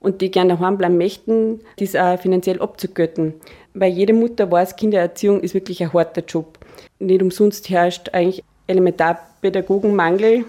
und 0.00 0.20
die 0.20 0.30
gerne 0.30 0.56
daheim 0.56 0.76
bleiben 0.76 0.98
möchten, 0.98 1.60
dies 1.78 1.96
auch 1.96 2.18
finanziell 2.18 2.60
abzugötten. 2.60 3.34
Weil 3.72 3.92
jede 3.92 4.12
Mutter 4.12 4.50
weiß, 4.50 4.76
Kindererziehung 4.76 5.40
ist 5.40 5.54
wirklich 5.54 5.82
ein 5.82 5.92
harter 5.92 6.22
Job. 6.22 6.58
Nicht 6.98 7.22
umsonst 7.22 7.70
herrscht 7.70 8.10
eigentlich 8.12 8.44
Elementarpädagogenmangel, 8.66 10.44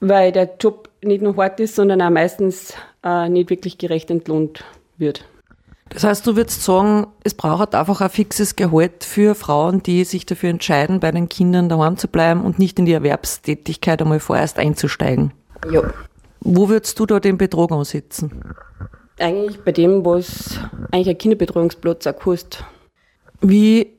weil 0.00 0.32
der 0.32 0.50
Job 0.60 0.88
nicht 1.02 1.22
nur 1.22 1.36
hart 1.36 1.60
ist, 1.60 1.74
sondern 1.76 2.02
auch 2.02 2.10
meistens 2.10 2.74
äh, 3.02 3.28
nicht 3.28 3.50
wirklich 3.50 3.78
gerecht 3.78 4.10
entlohnt 4.10 4.64
wird. 4.96 5.24
Das 5.90 6.02
heißt, 6.02 6.26
du 6.26 6.34
würdest 6.34 6.62
sagen, 6.64 7.06
es 7.22 7.34
braucht 7.34 7.74
einfach 7.74 8.00
ein 8.00 8.10
fixes 8.10 8.56
Gehalt 8.56 9.04
für 9.04 9.34
Frauen, 9.34 9.82
die 9.82 10.04
sich 10.04 10.26
dafür 10.26 10.50
entscheiden, 10.50 10.98
bei 10.98 11.12
den 11.12 11.28
Kindern 11.28 11.68
daheim 11.68 11.96
zu 11.96 12.08
bleiben 12.08 12.42
und 12.42 12.58
nicht 12.58 12.78
in 12.78 12.86
die 12.86 12.92
Erwerbstätigkeit 12.92 14.00
einmal 14.00 14.20
vorerst 14.20 14.58
einzusteigen. 14.58 15.32
Ja. 15.70 15.82
Wo 16.40 16.68
würdest 16.68 16.98
du 16.98 17.06
da 17.06 17.20
den 17.20 17.38
Betrag 17.38 17.70
ansetzen? 17.70 18.42
Eigentlich 19.18 19.62
bei 19.62 19.72
dem, 19.72 20.04
was 20.04 20.58
eigentlich 20.90 21.10
ein 21.10 21.18
Kinderbetreuungsplatz 21.18 22.06
auch 22.06 22.16
kostet. 22.16 22.64
Wie 23.40 23.98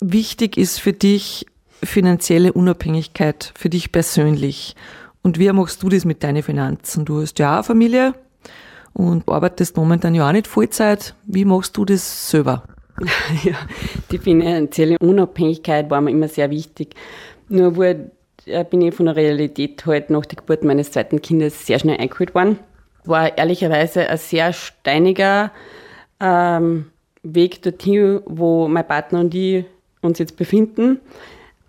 wichtig 0.00 0.56
ist 0.56 0.80
für 0.80 0.92
dich 0.92 1.46
finanzielle 1.82 2.52
Unabhängigkeit, 2.52 3.52
für 3.56 3.68
dich 3.68 3.92
persönlich? 3.92 4.74
Und 5.22 5.38
wie 5.38 5.50
machst 5.52 5.82
du 5.82 5.88
das 5.88 6.04
mit 6.04 6.22
deinen 6.22 6.42
Finanzen? 6.42 7.04
Du 7.04 7.20
hast 7.20 7.38
ja 7.38 7.54
eine 7.54 7.64
Familie 7.64 8.14
und 8.92 9.28
arbeitest 9.28 9.76
momentan 9.76 10.14
ja 10.14 10.28
auch 10.28 10.32
nicht 10.32 10.46
Vollzeit. 10.46 11.14
Wie 11.26 11.44
machst 11.44 11.76
du 11.76 11.84
das 11.84 12.30
selber? 12.30 12.64
ja, 13.44 13.54
die 14.10 14.18
finanzielle 14.18 14.98
Unabhängigkeit 15.00 15.90
war 15.90 16.00
mir 16.00 16.10
immer 16.10 16.28
sehr 16.28 16.50
wichtig. 16.50 16.94
Nur 17.48 17.76
wurde, 17.76 18.10
äh, 18.46 18.64
bin 18.64 18.82
ich 18.82 18.94
von 18.94 19.06
der 19.06 19.16
Realität 19.16 19.84
halt 19.86 20.10
nach 20.10 20.26
der 20.26 20.36
Geburt 20.36 20.62
meines 20.62 20.92
zweiten 20.92 21.20
Kindes 21.20 21.66
sehr 21.66 21.78
schnell 21.78 21.98
eingeholt 21.98 22.34
worden. 22.34 22.58
War 23.04 23.36
ehrlicherweise 23.36 24.08
ein 24.08 24.18
sehr 24.18 24.52
steiniger 24.52 25.50
ähm, 26.20 26.86
Weg 27.22 27.62
dorthin, 27.62 28.20
wo 28.26 28.68
mein 28.68 28.86
Partner 28.86 29.20
und 29.20 29.34
ich 29.34 29.64
uns 30.02 30.18
jetzt 30.18 30.36
befinden. 30.36 31.00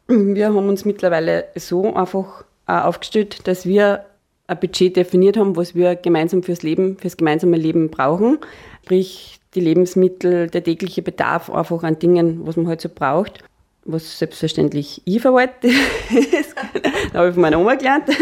Wir 0.08 0.48
haben 0.48 0.70
uns 0.70 0.86
mittlerweile 0.86 1.46
so 1.56 1.94
einfach 1.94 2.46
aufgestellt, 2.66 3.48
dass 3.48 3.66
wir 3.66 4.06
ein 4.48 4.60
Budget 4.60 4.96
definiert 4.96 5.38
haben, 5.38 5.56
was 5.56 5.74
wir 5.74 5.96
gemeinsam 5.96 6.44
fürs 6.44 6.64
Leben, 6.64 6.98
fürs 6.98 7.18
gemeinsame 7.18 7.58
Leben 7.58 7.90
brauchen. 7.90 8.38
Sprich, 8.84 9.40
die 9.56 9.62
Lebensmittel, 9.62 10.48
der 10.50 10.64
tägliche 10.64 11.02
Bedarf 11.02 11.50
einfach 11.50 11.84
an 11.84 11.98
Dingen, 11.98 12.46
was 12.46 12.56
man 12.56 12.68
halt 12.68 12.82
so 12.82 12.90
braucht. 12.94 13.44
Was 13.86 14.20
selbstverständlich 14.20 15.02
ich 15.06 15.22
verwalte. 15.22 15.70
das 16.32 16.56
habe 17.14 17.28
ich 17.30 17.34
von 17.34 17.42
meiner 17.42 17.60
Oma 17.60 17.76
gelernt. 17.76 18.06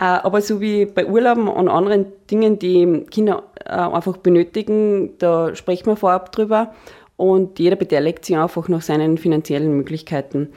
Äh, 0.00 0.04
Aber 0.04 0.40
so 0.40 0.62
wie 0.62 0.86
bei 0.86 1.04
Urlauben 1.04 1.46
und 1.46 1.68
anderen 1.68 2.06
Dingen, 2.30 2.58
die 2.58 3.04
Kinder 3.10 3.42
äh, 3.66 3.72
einfach 3.72 4.16
benötigen, 4.16 5.18
da 5.18 5.54
sprechen 5.54 5.88
wir 5.88 5.96
vorab 5.96 6.32
drüber. 6.32 6.72
Und 7.20 7.58
jeder 7.58 7.76
beteiligt 7.76 8.24
sich 8.24 8.36
einfach 8.36 8.68
nach 8.68 8.80
seinen 8.80 9.18
finanziellen 9.18 9.76
Möglichkeiten. 9.76 10.48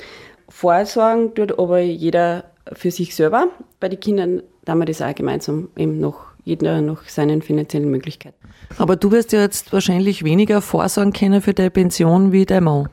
Vorsorgen 0.47 1.35
tut 1.35 1.59
aber 1.59 1.79
jeder 1.79 2.45
für 2.71 2.89
sich 2.89 3.15
selber. 3.15 3.47
Bei 3.81 3.89
den 3.89 3.99
Kindern 3.99 4.43
da 4.65 4.75
wir 4.75 4.85
das 4.85 5.01
auch 5.01 5.13
gemeinsam 5.13 5.69
eben 5.75 5.99
noch 5.99 6.21
jeder 6.45 6.81
nach 6.81 7.07
seinen 7.07 7.41
finanziellen 7.41 7.89
Möglichkeiten. 7.89 8.37
Aber 8.77 8.95
du 8.95 9.11
wirst 9.11 9.31
ja 9.33 9.41
jetzt 9.41 9.71
wahrscheinlich 9.73 10.23
weniger 10.23 10.61
vorsorgen 10.61 11.13
können 11.13 11.41
für 11.41 11.53
deine 11.53 11.69
Pension 11.69 12.31
wie 12.31 12.45
dein 12.45 12.63
Mann. 12.63 12.89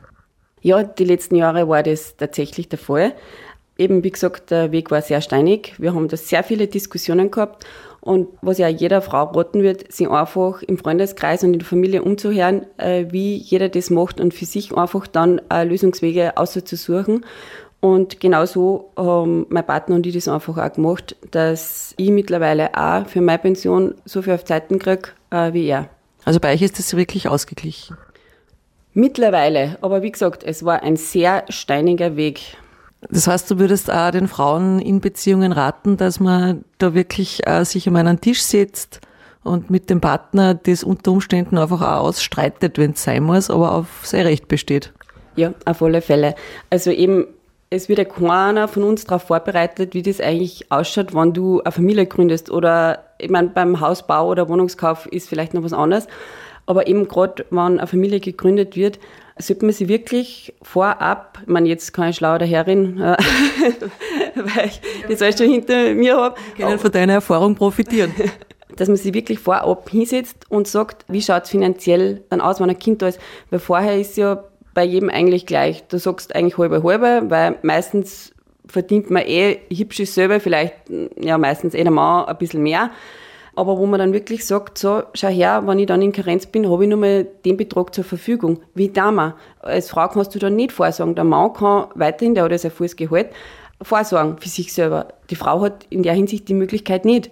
Ja, 0.62 0.82
die 0.82 1.04
letzten 1.04 1.36
Jahre 1.36 1.68
war 1.68 1.82
das 1.82 2.16
tatsächlich 2.16 2.68
der 2.68 2.78
Fall. 2.78 3.14
Eben, 3.78 4.04
wie 4.04 4.10
gesagt, 4.10 4.50
der 4.50 4.72
Weg 4.72 4.90
war 4.90 5.00
sehr 5.00 5.20
steinig. 5.20 5.74
Wir 5.78 5.94
haben 5.94 6.08
da 6.08 6.16
sehr 6.16 6.42
viele 6.42 6.66
Diskussionen 6.66 7.30
gehabt. 7.30 7.64
Und 8.00 8.28
was 8.40 8.58
ja 8.58 8.68
jeder 8.68 9.02
Frau 9.02 9.24
raten 9.24 9.62
wird, 9.62 9.92
sich 9.92 10.08
einfach 10.08 10.62
im 10.62 10.78
Freundeskreis 10.78 11.44
und 11.44 11.52
in 11.52 11.58
der 11.58 11.68
Familie 11.68 12.02
umzuhören, 12.02 12.64
äh, 12.78 13.06
wie 13.10 13.36
jeder 13.36 13.68
das 13.68 13.90
macht 13.90 14.20
und 14.20 14.32
für 14.32 14.46
sich 14.46 14.74
einfach 14.74 15.06
dann 15.06 15.40
Lösungswege 15.50 16.36
auszusuchen. 16.36 17.24
Und 17.80 18.20
genauso 18.20 18.90
haben 18.96 19.46
mein 19.48 19.66
Partner 19.66 19.96
und 19.96 20.06
ich 20.06 20.14
das 20.14 20.28
einfach 20.28 20.58
auch 20.58 20.72
gemacht, 20.72 21.16
dass 21.30 21.94
ich 21.96 22.10
mittlerweile 22.10 22.74
auch 22.74 23.06
für 23.06 23.22
meine 23.22 23.38
Pension 23.38 23.94
so 24.04 24.20
viel 24.20 24.34
auf 24.34 24.44
Zeiten 24.44 24.78
kriege 24.78 25.10
äh, 25.30 25.52
wie 25.52 25.66
er. 25.66 25.88
Also 26.24 26.40
bei 26.40 26.52
euch 26.52 26.62
ist 26.62 26.78
das 26.78 26.94
wirklich 26.94 27.28
ausgeglichen? 27.28 27.96
Mittlerweile, 28.92 29.78
aber 29.80 30.02
wie 30.02 30.12
gesagt, 30.12 30.44
es 30.44 30.64
war 30.64 30.82
ein 30.82 30.96
sehr 30.96 31.44
steiniger 31.48 32.16
Weg. 32.16 32.56
Das 33.08 33.26
heißt, 33.26 33.50
du 33.50 33.58
würdest 33.58 33.90
auch 33.90 34.10
den 34.10 34.28
Frauen 34.28 34.78
in 34.78 35.00
Beziehungen 35.00 35.52
raten, 35.52 35.96
dass 35.96 36.20
man 36.20 36.64
da 36.78 36.94
wirklich 36.94 37.46
äh, 37.46 37.64
sich 37.64 37.88
um 37.88 37.96
einen 37.96 38.20
Tisch 38.20 38.42
setzt 38.42 39.00
und 39.42 39.70
mit 39.70 39.88
dem 39.88 40.00
Partner 40.00 40.54
das 40.54 40.84
unter 40.84 41.12
Umständen 41.12 41.56
einfach 41.56 41.80
auch 41.80 42.08
ausstreitet, 42.08 42.76
wenn 42.78 42.92
es 42.92 43.02
sein 43.02 43.22
muss, 43.22 43.50
aber 43.50 43.72
auf 43.72 44.02
sein 44.04 44.26
Recht 44.26 44.48
besteht. 44.48 44.92
Ja, 45.36 45.54
auf 45.64 45.82
alle 45.82 46.02
Fälle. 46.02 46.34
Also 46.68 46.90
eben 46.90 47.26
es 47.70 47.88
wird 47.88 48.00
ja 48.00 48.04
keiner 48.04 48.66
von 48.66 48.82
uns 48.82 49.04
darauf 49.04 49.22
vorbereitet, 49.22 49.94
wie 49.94 50.02
das 50.02 50.20
eigentlich 50.20 50.70
ausschaut, 50.72 51.14
wenn 51.14 51.32
du 51.32 51.60
eine 51.62 51.70
Familie 51.70 52.04
gründest. 52.04 52.50
Oder, 52.50 53.04
ich 53.18 53.30
meine, 53.30 53.48
beim 53.48 53.80
Hausbau 53.80 54.28
oder 54.28 54.48
Wohnungskauf 54.48 55.06
ist 55.06 55.28
vielleicht 55.28 55.54
noch 55.54 55.62
was 55.62 55.72
anderes. 55.72 56.08
Aber 56.66 56.88
eben 56.88 57.06
gerade, 57.06 57.46
wenn 57.50 57.78
eine 57.78 57.86
Familie 57.86 58.18
gegründet 58.18 58.74
wird, 58.74 58.98
sollte 59.40 59.64
man 59.64 59.74
sich 59.74 59.88
wirklich 59.88 60.54
vorab, 60.62 61.38
ich 61.42 61.48
meine, 61.48 61.68
jetzt 61.68 61.92
kann 61.92 62.10
ich 62.10 62.16
schlau 62.16 62.38
daherin, 62.38 62.98
äh, 63.00 63.16
weil 64.34 64.66
ich 64.66 64.80
das 65.08 65.22
alles 65.22 65.38
schon 65.38 65.50
hinter 65.50 65.94
mir 65.94 66.16
habe. 66.16 66.36
Können 66.56 66.78
von 66.78 66.92
deiner 66.92 67.14
Erfahrung 67.14 67.54
profitieren. 67.54 68.12
Dass 68.76 68.88
man 68.88 68.96
sich 68.96 69.12
wirklich 69.12 69.40
vorab 69.40 69.90
hinsetzt 69.90 70.46
und 70.48 70.68
sagt, 70.68 71.04
wie 71.08 71.20
schaut 71.20 71.44
es 71.44 71.50
finanziell 71.50 72.22
dann 72.30 72.40
aus, 72.40 72.60
wenn 72.60 72.70
ein 72.70 72.78
Kind 72.78 73.02
da 73.02 73.08
ist. 73.08 73.20
Weil 73.50 73.58
vorher 73.58 73.98
ist 73.98 74.16
ja 74.16 74.44
bei 74.74 74.84
jedem 74.84 75.10
eigentlich 75.10 75.44
gleich. 75.44 75.82
Du 75.88 75.98
sagst 75.98 76.34
eigentlich 76.34 76.56
halbe 76.56 76.82
halbe, 76.82 77.22
weil 77.28 77.56
meistens 77.62 78.32
verdient 78.66 79.10
man 79.10 79.24
eh 79.26 79.58
hübsch 79.70 80.04
selber, 80.04 80.40
vielleicht 80.40 80.74
ja 81.20 81.36
meistens 81.36 81.74
eh 81.74 81.82
der 81.82 81.90
Mann 81.90 82.26
ein 82.26 82.38
bisschen 82.38 82.62
mehr. 82.62 82.90
Aber 83.56 83.78
wo 83.78 83.86
man 83.86 83.98
dann 83.98 84.12
wirklich 84.12 84.46
sagt, 84.46 84.78
so, 84.78 85.02
schau 85.14 85.28
her, 85.28 85.62
wenn 85.66 85.78
ich 85.78 85.86
dann 85.86 86.02
in 86.02 86.12
Karenz 86.12 86.46
bin, 86.46 86.70
habe 86.70 86.84
ich 86.84 86.88
nur 86.90 86.98
mal 86.98 87.26
den 87.44 87.56
Betrag 87.56 87.94
zur 87.94 88.04
Verfügung. 88.04 88.60
Wie 88.74 88.88
da 88.88 89.10
man? 89.10 89.34
Als 89.60 89.90
Frau 89.90 90.08
kannst 90.08 90.34
du 90.34 90.38
dann 90.38 90.56
nicht 90.56 90.72
vorsorgen. 90.72 91.14
Der 91.14 91.24
Mann 91.24 91.52
kann 91.52 91.86
weiterhin, 91.94 92.34
der 92.34 92.44
hat 92.44 92.52
ja 92.52 92.58
sein 92.58 92.70
volles 92.70 92.96
Gehalt, 92.96 93.30
vorsorgen 93.82 94.38
für 94.38 94.48
sich 94.48 94.72
selber. 94.72 95.08
Die 95.30 95.36
Frau 95.36 95.60
hat 95.62 95.86
in 95.90 96.02
der 96.02 96.14
Hinsicht 96.14 96.48
die 96.48 96.54
Möglichkeit 96.54 97.04
nicht. 97.04 97.30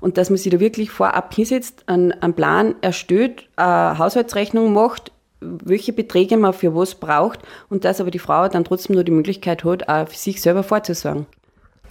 Und 0.00 0.18
dass 0.18 0.30
man 0.30 0.36
sich 0.36 0.52
da 0.52 0.60
wirklich 0.60 0.90
vorab 0.90 1.34
hinsetzt, 1.34 1.84
einen, 1.86 2.12
einen 2.12 2.34
Plan 2.34 2.74
erstellt, 2.80 3.48
eine 3.56 3.98
Haushaltsrechnung 3.98 4.72
macht, 4.72 5.10
welche 5.40 5.92
Beträge 5.92 6.36
man 6.36 6.52
für 6.52 6.74
was 6.74 6.94
braucht 6.94 7.40
und 7.68 7.84
dass 7.84 8.00
aber 8.00 8.10
die 8.10 8.18
Frau 8.18 8.48
dann 8.48 8.64
trotzdem 8.64 8.94
nur 8.94 9.04
die 9.04 9.12
Möglichkeit 9.12 9.64
hat, 9.64 9.88
auch 9.88 10.08
für 10.08 10.16
sich 10.16 10.40
selber 10.40 10.62
vorzusorgen. 10.62 11.26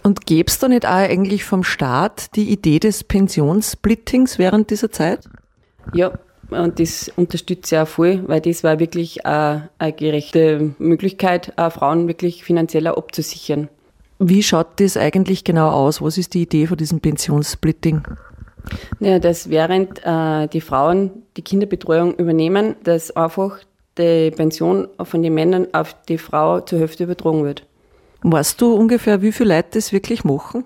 Und 0.06 0.24
gäbe 0.24 0.48
es 0.48 0.60
da 0.60 0.68
nicht 0.68 0.86
auch 0.86 0.92
eigentlich 0.92 1.42
vom 1.42 1.64
Staat 1.64 2.36
die 2.36 2.50
Idee 2.50 2.78
des 2.78 3.02
Pensionssplittings 3.02 4.38
während 4.38 4.70
dieser 4.70 4.92
Zeit? 4.92 5.28
Ja, 5.94 6.12
und 6.50 6.78
das 6.78 7.10
unterstütze 7.16 7.74
ich 7.74 7.80
auch 7.80 7.88
voll, 7.88 8.22
weil 8.28 8.40
das 8.40 8.62
war 8.62 8.78
wirklich 8.78 9.26
eine, 9.26 9.68
eine 9.78 9.92
gerechte 9.92 10.76
Möglichkeit, 10.78 11.52
Frauen 11.56 12.06
wirklich 12.06 12.44
finanzieller 12.44 12.96
abzusichern. 12.96 13.68
Wie 14.20 14.44
schaut 14.44 14.78
das 14.78 14.96
eigentlich 14.96 15.42
genau 15.42 15.70
aus? 15.70 16.00
Was 16.00 16.18
ist 16.18 16.34
die 16.34 16.42
Idee 16.42 16.68
von 16.68 16.76
diesem 16.76 17.00
Pensionssplitting? 17.00 18.02
Ja, 19.00 19.18
dass 19.18 19.50
während 19.50 20.02
äh, 20.04 20.46
die 20.46 20.60
Frauen 20.60 21.24
die 21.36 21.42
Kinderbetreuung 21.42 22.14
übernehmen, 22.14 22.76
dass 22.84 23.10
einfach 23.16 23.58
die 23.98 24.30
Pension 24.30 24.86
von 25.02 25.20
den 25.20 25.34
Männern 25.34 25.66
auf 25.72 25.96
die 26.08 26.18
Frau 26.18 26.60
zur 26.60 26.78
Hälfte 26.78 27.02
übertragen 27.02 27.42
wird. 27.42 27.66
Weißt 28.22 28.60
du 28.60 28.74
ungefähr, 28.74 29.22
wie 29.22 29.32
viele 29.32 29.56
Leute 29.56 29.70
das 29.74 29.92
wirklich 29.92 30.24
machen? 30.24 30.64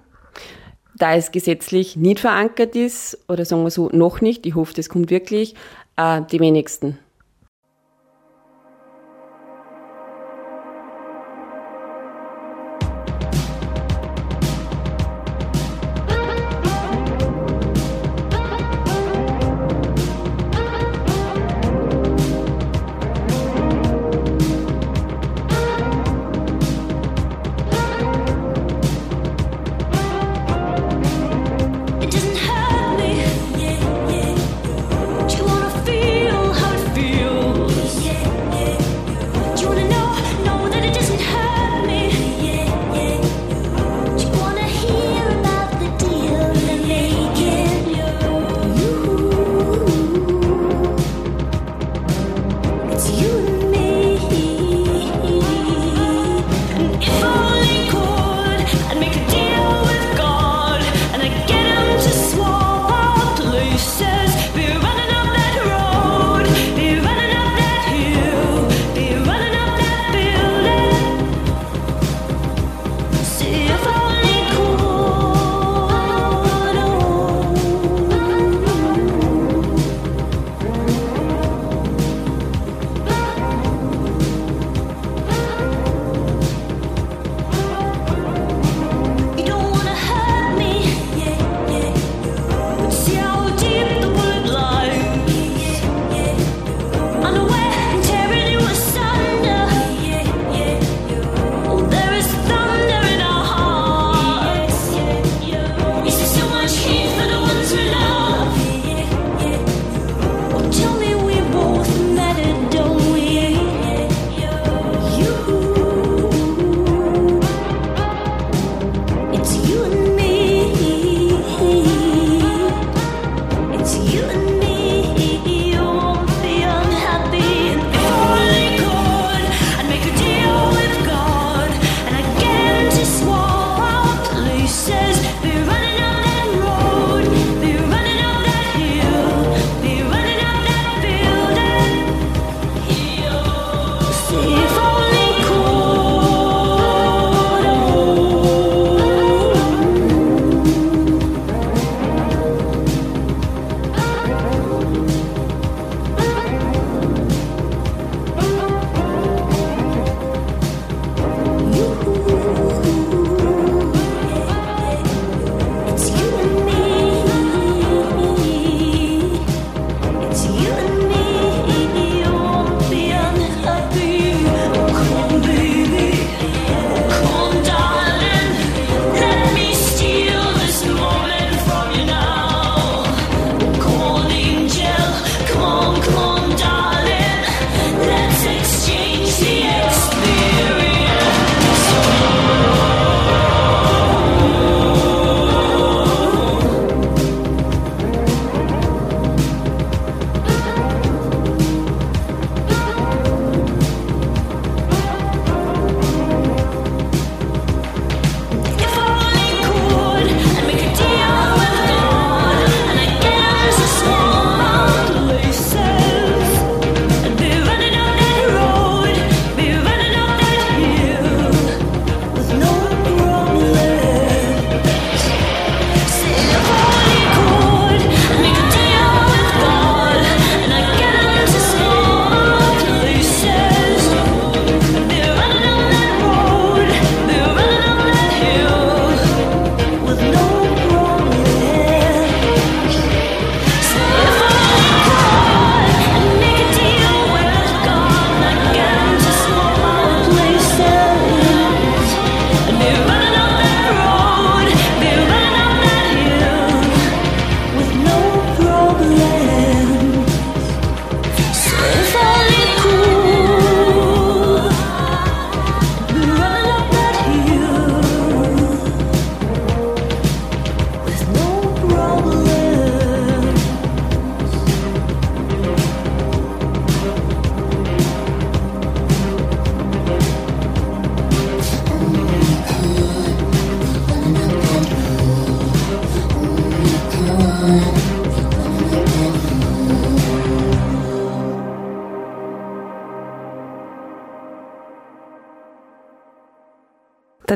Da 0.96 1.14
es 1.14 1.30
gesetzlich 1.30 1.96
nicht 1.96 2.20
verankert 2.20 2.76
ist, 2.76 3.18
oder 3.28 3.44
sagen 3.44 3.62
wir 3.62 3.70
so, 3.70 3.88
noch 3.92 4.20
nicht, 4.20 4.46
ich 4.46 4.54
hoffe, 4.54 4.74
das 4.74 4.88
kommt 4.88 5.10
wirklich, 5.10 5.54
äh, 5.96 6.22
die 6.30 6.40
wenigsten. 6.40 6.98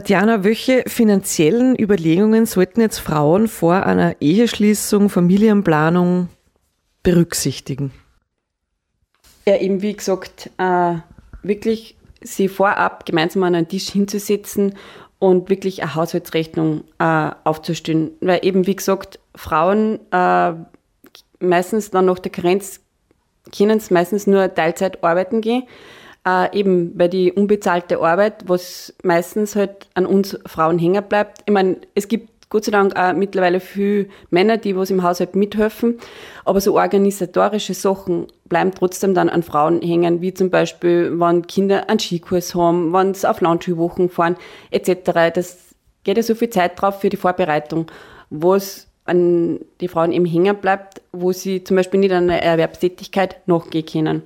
Tatjana, 0.05 0.45
welche 0.45 0.85
finanziellen 0.87 1.75
Überlegungen 1.81 2.45
sollten 2.45 2.83
jetzt 2.83 2.99
Frauen 2.99 3.49
vor 3.49 3.87
einer 3.87 4.21
Eheschließung, 4.21 5.09
Familienplanung 5.09 6.29
berücksichtigen? 7.03 7.91
Ja, 9.47 9.57
eben 9.57 9.81
wie 9.81 9.95
gesagt, 9.97 10.51
äh, 10.59 10.97
wirklich 11.43 11.97
sie 12.21 12.49
vorab 12.49 13.07
gemeinsam 13.07 13.45
an 13.45 13.55
einen 13.55 13.69
Tisch 13.69 13.89
hinzusetzen 13.89 14.75
und 15.19 15.49
wirklich 15.49 15.83
eine 15.83 15.95
Haushaltsrechnung 15.95 16.85
äh, 16.99 17.31
aufzustellen. 17.45 18.11
Weil 18.21 18.41
eben, 18.43 18.67
wie 18.67 18.77
gesagt, 18.77 19.19
Frauen 19.35 20.01
äh, 20.13 20.53
meistens 21.39 21.93
dann 21.93 22.05
nach 22.05 22.19
der 22.19 22.31
Karenz 22.31 22.81
können 23.57 23.79
es 23.79 23.91
meistens 23.91 24.27
nur 24.27 24.53
Teilzeit 24.53 25.03
arbeiten 25.03 25.41
gehen 25.41 25.63
äh, 26.27 26.59
eben 26.59 26.97
bei 26.97 27.09
die 27.09 27.33
unbezahlte 27.33 28.01
Arbeit, 28.01 28.45
was 28.47 28.95
meistens 29.03 29.57
halt 29.57 29.89
an 29.95 30.07
uns 30.07 30.39
Frauen 30.47 30.79
hängen 30.79 31.05
bleibt. 31.09 31.43
Ich 31.47 31.53
meine, 31.53 31.79
es 31.95 32.09
gibt 32.09 32.31
Gott 32.51 32.67
sei 32.67 32.71
Dank 32.71 32.95
auch 32.97 33.15
mittlerweile 33.15 33.59
viele 33.59 34.07
Männer, 34.31 34.59
die 34.59 34.77
was 34.77 34.91
im 34.91 35.03
Haushalt 35.03 35.35
mithelfen, 35.35 35.99
aber 36.45 36.61
so 36.61 36.77
organisatorische 36.77 37.75
Sachen 37.75 38.29
bleiben 38.45 38.71
trotzdem 38.73 39.13
dann 39.13 39.29
an 39.29 39.43
Frauen 39.43 39.83
hängen, 39.83 40.21
wie 40.21 40.33
zum 40.33 40.51
Beispiel, 40.51 41.19
wenn 41.19 41.47
Kinder 41.49 41.89
einen 41.89 41.99
Skikurs 41.99 42.55
haben, 42.55 42.93
wenn 42.93 43.13
sie 43.13 43.29
auf 43.29 43.41
Landschulwochen 43.41 44.09
fahren, 44.09 44.37
etc. 44.71 45.33
Das 45.35 45.75
geht 46.05 46.17
ja 46.17 46.23
so 46.23 46.37
viel 46.37 46.51
Zeit 46.51 46.81
drauf 46.81 47.01
für 47.01 47.09
die 47.09 47.17
Vorbereitung, 47.17 47.87
wo 48.31 48.55
es 48.55 48.87
an 49.05 49.59
die 49.81 49.89
Frauen 49.89 50.13
eben 50.13 50.25
hängen 50.25 50.57
bleibt, 50.57 51.03
wo 51.13 51.33
sie 51.33 51.65
zum 51.65 51.77
Beispiel 51.77 52.01
nicht 52.01 52.13
an 52.13 52.31
einer 52.31 52.41
Erwerbstätigkeit 52.41 53.37
nachgehen 53.49 53.85
können. 53.87 54.23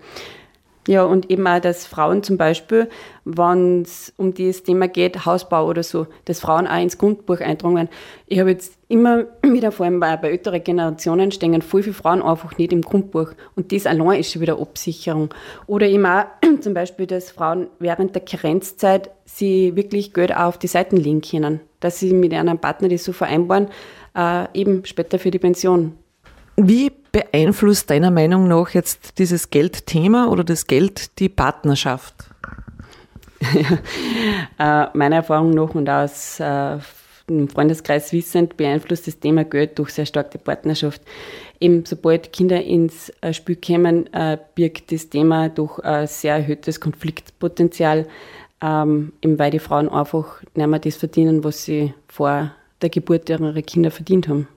Ja, 0.89 1.05
und 1.05 1.31
eben 1.31 1.47
auch, 1.47 1.61
dass 1.61 1.87
Frauen 1.87 2.23
zum 2.23 2.39
Beispiel, 2.39 2.89
wenn 3.27 3.83
es 3.83 4.11
um 4.17 4.33
das 4.33 4.63
Thema 4.63 4.89
geht, 4.89 5.27
Hausbau 5.27 5.67
oder 5.67 5.83
so, 5.83 6.07
dass 6.25 6.41
Frauen 6.41 6.67
auch 6.67 6.81
ins 6.81 6.97
Grundbuch 6.97 7.41
eintragen. 7.41 7.91
Ich 8.27 8.41
habe 8.41 8.53
jetzt 8.53 8.73
immer 8.89 9.27
wieder, 9.43 9.71
vor 9.71 9.85
allem 9.85 10.01
bei, 10.01 10.15
älteren 10.15 10.65
Generationen, 10.65 11.31
stehen 11.31 11.61
voll 11.61 11.83
viele 11.83 11.93
Frauen 11.93 12.23
einfach 12.23 12.57
nicht 12.57 12.73
im 12.73 12.81
Grundbuch. 12.81 13.33
Und 13.55 13.71
das 13.71 13.85
allein 13.85 14.21
ist 14.21 14.33
schon 14.33 14.41
wieder 14.41 14.59
Absicherung. 14.59 15.29
Oder 15.67 15.89
eben 15.89 16.07
auch 16.07 16.25
zum 16.63 16.73
Beispiel, 16.73 17.07
dass 17.07 17.33
Frauen 17.33 17.67
während 17.79 18.15
der 18.15 18.23
Karenzzeit 18.23 19.11
sie 19.27 19.77
wirklich 19.77 20.15
Geld 20.15 20.35
auch 20.35 20.47
auf 20.47 20.59
die 20.59 20.69
Seiten 20.69 20.97
legen 20.97 21.21
können. 21.21 21.61
Dass 21.81 22.01
sie 22.01 22.15
mit 22.15 22.33
einem 22.33 22.59
Partner 22.59 22.89
das 22.89 23.05
so 23.05 23.13
vereinbaren, 23.13 23.69
äh, 24.17 24.47
eben 24.55 24.87
später 24.87 25.19
für 25.19 25.31
die 25.31 25.39
Pension. 25.39 25.99
Wie 26.61 26.91
beeinflusst 27.13 27.89
deiner 27.89 28.11
Meinung 28.11 28.49
nach 28.49 28.71
jetzt 28.71 29.21
dieses 29.21 29.51
Geldthema 29.51 30.27
oder 30.27 30.43
das 30.43 30.67
Geld 30.67 31.17
die 31.21 31.29
Partnerschaft? 31.29 32.15
äh, 34.59 34.87
meiner 34.93 35.17
Erfahrung 35.17 35.51
nach 35.51 35.77
und 35.77 35.89
aus 35.89 36.41
äh, 36.41 36.79
im 37.29 37.49
Freundeskreis 37.49 38.13
wissend 38.13 38.57
beeinflusst 38.57 39.07
das 39.07 39.21
Thema 39.21 39.45
Geld 39.45 39.79
durch 39.79 39.91
sehr 39.91 40.05
stark 40.05 40.33
die 40.33 40.39
Partnerschaft. 40.39 41.01
Eben 41.61 41.85
sobald 41.85 42.33
Kinder 42.33 42.61
ins 42.61 43.13
äh, 43.21 43.33
Spiel 43.33 43.55
kommen, 43.65 44.11
birgt 44.57 44.91
das 44.91 45.09
Thema 45.09 45.51
durch 45.51 45.79
ein 45.85 46.09
sehr 46.09 46.35
erhöhtes 46.35 46.81
Konfliktpotenzial, 46.81 48.09
ähm, 48.61 49.13
eben 49.23 49.39
weil 49.39 49.53
die 49.53 49.61
Frauen 49.61 49.89
einfach 49.89 50.43
nicht 50.57 50.67
mehr 50.67 50.81
das 50.81 50.97
verdienen, 50.97 51.45
was 51.45 51.65
sie 51.65 51.95
vor 52.09 52.51
der 52.83 52.89
Geburt 52.89 53.31
ihrer 53.31 53.63
Kinder 53.63 53.93
verdient 53.93 54.27
haben. 54.27 54.49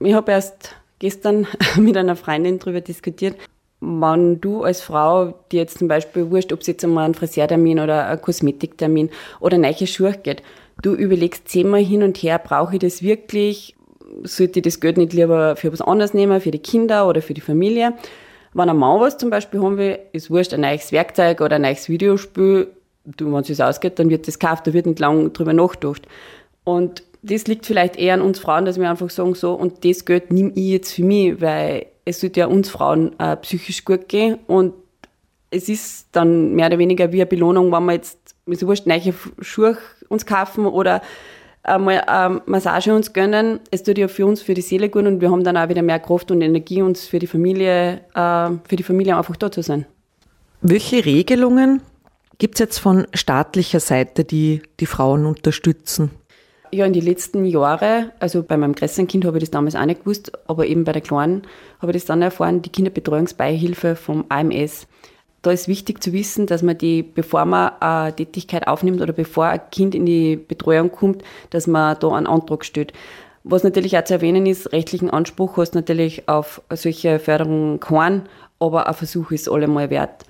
Ich 0.00 0.14
habe 0.14 0.32
erst 0.32 0.74
gestern 1.04 1.46
mit 1.76 1.98
einer 1.98 2.16
Freundin 2.16 2.58
darüber 2.58 2.80
diskutiert. 2.80 3.36
Wenn 3.80 4.40
du 4.40 4.62
als 4.62 4.80
Frau, 4.80 5.34
die 5.52 5.58
jetzt 5.58 5.78
zum 5.78 5.86
Beispiel 5.86 6.30
wurscht, 6.30 6.50
ob 6.54 6.62
es 6.62 6.66
jetzt 6.66 6.82
einmal 6.82 7.04
einen 7.04 7.12
Friseurtermin 7.12 7.78
oder 7.78 8.06
einen 8.06 8.22
Kosmetiktermin 8.22 9.10
oder 9.38 9.58
neue 9.58 9.86
Schuhe 9.86 10.14
geht, 10.14 10.42
du 10.80 10.94
überlegst 10.94 11.46
zehnmal 11.46 11.84
hin 11.84 12.02
und 12.02 12.16
her, 12.16 12.38
brauche 12.38 12.76
ich 12.76 12.80
das 12.80 13.02
wirklich? 13.02 13.76
Sollte 14.22 14.60
ich 14.60 14.64
das 14.64 14.80
Geld 14.80 14.96
nicht 14.96 15.12
lieber 15.12 15.56
für 15.56 15.70
was 15.70 15.82
anderes 15.82 16.14
nehmen, 16.14 16.40
für 16.40 16.50
die 16.50 16.58
Kinder 16.58 17.06
oder 17.06 17.20
für 17.20 17.34
die 17.34 17.42
Familie? 17.42 17.92
Wenn 18.54 18.70
ein 18.70 18.76
Mann 18.78 19.00
was 19.00 19.18
zum 19.18 19.28
Beispiel 19.28 19.60
haben 19.60 19.76
will, 19.76 19.98
ist 20.12 20.30
wurscht, 20.30 20.54
ein 20.54 20.62
neues 20.62 20.90
Werkzeug 20.90 21.42
oder 21.42 21.56
ein 21.56 21.62
neues 21.62 21.90
Videospiel, 21.90 22.68
wenn 23.04 23.34
es 23.34 23.60
ausgeht, 23.60 23.98
dann 23.98 24.08
wird 24.08 24.26
das 24.26 24.38
gekauft, 24.38 24.66
da 24.66 24.72
wird 24.72 24.86
nicht 24.86 25.00
lange 25.00 25.28
drüber 25.28 25.52
nachgedacht. 25.52 26.08
Und 26.62 27.02
das 27.24 27.46
liegt 27.46 27.66
vielleicht 27.66 27.96
eher 27.96 28.14
an 28.14 28.20
uns 28.20 28.38
Frauen, 28.38 28.66
dass 28.66 28.78
wir 28.78 28.88
einfach 28.88 29.10
sagen, 29.10 29.34
so, 29.34 29.54
und 29.54 29.84
das 29.84 30.04
Geld 30.04 30.30
nehme 30.32 30.52
ich 30.54 30.68
jetzt 30.68 30.92
für 30.92 31.04
mich, 31.04 31.40
weil 31.40 31.86
es 32.04 32.20
sollte 32.20 32.40
ja 32.40 32.46
uns 32.46 32.68
Frauen 32.68 33.18
äh, 33.18 33.36
psychisch 33.36 33.84
gut 33.84 34.08
gehen 34.08 34.38
und 34.46 34.74
es 35.50 35.68
ist 35.68 36.08
dann 36.12 36.54
mehr 36.54 36.66
oder 36.66 36.78
weniger 36.78 37.12
wie 37.12 37.22
eine 37.22 37.26
Belohnung, 37.26 37.72
wenn 37.72 37.84
wir 37.84 37.94
jetzt, 37.94 38.34
ist 38.46 38.66
wurscht, 38.66 38.86
neue 38.86 39.14
Schuhe 39.40 39.78
uns 40.08 40.26
kaufen 40.26 40.66
oder 40.66 41.00
einmal 41.62 42.00
eine 42.02 42.42
Massage 42.46 42.94
uns 42.94 43.12
gönnen. 43.12 43.60
Es 43.70 43.82
tut 43.82 43.96
ja 43.96 44.08
für 44.08 44.26
uns, 44.26 44.42
für 44.42 44.54
die 44.54 44.60
Seele 44.60 44.90
gut 44.90 45.06
und 45.06 45.20
wir 45.20 45.30
haben 45.30 45.44
dann 45.44 45.56
auch 45.56 45.68
wieder 45.68 45.82
mehr 45.82 46.00
Kraft 46.00 46.30
und 46.30 46.42
Energie, 46.42 46.82
uns 46.82 47.06
für 47.06 47.20
die 47.20 47.26
Familie, 47.26 48.00
äh, 48.14 48.50
für 48.68 48.76
die 48.76 48.82
Familie 48.82 49.16
einfach 49.16 49.36
da 49.36 49.50
zu 49.50 49.62
sein. 49.62 49.86
Welche 50.60 51.04
Regelungen 51.04 51.80
gibt 52.38 52.56
es 52.56 52.60
jetzt 52.60 52.78
von 52.78 53.06
staatlicher 53.14 53.80
Seite, 53.80 54.24
die 54.24 54.62
die 54.80 54.86
Frauen 54.86 55.24
unterstützen? 55.24 56.10
Ja, 56.74 56.86
in 56.86 56.92
den 56.92 57.04
letzten 57.04 57.44
Jahren, 57.44 58.10
also 58.18 58.42
bei 58.42 58.56
meinem 58.56 58.74
größeren 58.74 59.06
Kind 59.06 59.24
habe 59.24 59.38
ich 59.38 59.44
das 59.44 59.52
damals 59.52 59.76
auch 59.76 59.84
nicht 59.84 60.00
gewusst, 60.00 60.32
aber 60.48 60.66
eben 60.66 60.82
bei 60.82 60.90
der 60.90 61.02
Kleinen 61.02 61.42
habe 61.78 61.92
ich 61.92 61.98
das 61.98 62.06
dann 62.06 62.20
erfahren, 62.20 62.62
die 62.62 62.68
Kinderbetreuungsbeihilfe 62.68 63.94
vom 63.94 64.24
AMS. 64.28 64.88
Da 65.42 65.52
ist 65.52 65.68
wichtig 65.68 66.02
zu 66.02 66.12
wissen, 66.12 66.48
dass 66.48 66.64
man 66.64 66.76
die, 66.76 67.04
bevor 67.04 67.44
man 67.44 67.70
eine 67.78 68.12
Tätigkeit 68.12 68.66
aufnimmt 68.66 69.00
oder 69.00 69.12
bevor 69.12 69.46
ein 69.46 69.60
Kind 69.70 69.94
in 69.94 70.04
die 70.04 70.34
Betreuung 70.34 70.90
kommt, 70.90 71.22
dass 71.50 71.68
man 71.68 71.96
da 72.00 72.08
einen 72.08 72.26
Antrag 72.26 72.64
stellt. 72.64 72.92
Was 73.44 73.62
natürlich 73.62 73.96
auch 73.96 74.02
zu 74.02 74.14
erwähnen 74.14 74.44
ist, 74.44 74.72
rechtlichen 74.72 75.10
Anspruch 75.10 75.56
hast 75.58 75.76
natürlich 75.76 76.28
auf 76.28 76.60
solche 76.70 77.20
Förderungen 77.20 77.78
keinen, 77.78 78.22
aber 78.58 78.88
ein 78.88 78.94
Versuch 78.94 79.30
ist 79.30 79.48
allemal 79.48 79.90
wert. 79.90 80.24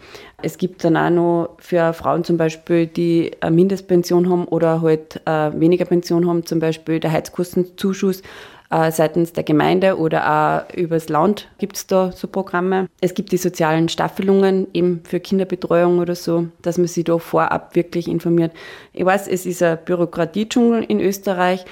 Es 0.45 0.59
gibt 0.59 0.85
dann 0.85 0.97
auch 0.97 1.11
noch 1.11 1.57
für 1.59 1.93
Frauen 1.93 2.23
zum 2.25 2.37
Beispiel, 2.37 2.87
die 2.87 3.33
eine 3.41 3.55
Mindestpension 3.55 4.29
haben 4.29 4.45
oder 4.47 4.83
halt 4.83 5.21
äh, 5.27 5.59
weniger 5.59 5.87
Pension 5.87 6.29
haben, 6.29 6.45
zum 6.45 6.61
Beispiel 6.61 7.01
der 7.01 7.13
Heizkostenzuschuss 7.13 8.23
äh, 8.71 8.91
seitens 8.91 9.33
der 9.33 9.45
Gemeinde 9.45 9.99
oder 9.99 10.67
auch 10.69 10.75
übers 10.75 11.09
Land 11.09 11.49
gibt 11.59 11.77
es 11.77 11.87
da 11.87 12.13
so 12.13 12.29
Programme. 12.29 12.89
Es 13.01 13.15
gibt 13.15 13.33
die 13.33 13.37
sozialen 13.37 13.89
Staffelungen 13.89 14.67
eben 14.73 15.01
für 15.05 15.21
Kinderbetreuung 15.21 15.99
oder 15.99 16.15
so, 16.15 16.49
dass 16.63 16.77
man 16.77 16.87
sich 16.87 17.05
da 17.05 17.19
vorab 17.19 17.75
wirklich 17.77 18.09
informiert. 18.09 18.53
Ich 18.93 19.05
weiß, 19.05 19.29
es 19.29 19.47
ist 19.47 19.63
ein 19.63 19.79
Bürokratiedschungel 19.85 20.83
in 20.85 21.01
Österreich, 21.01 21.65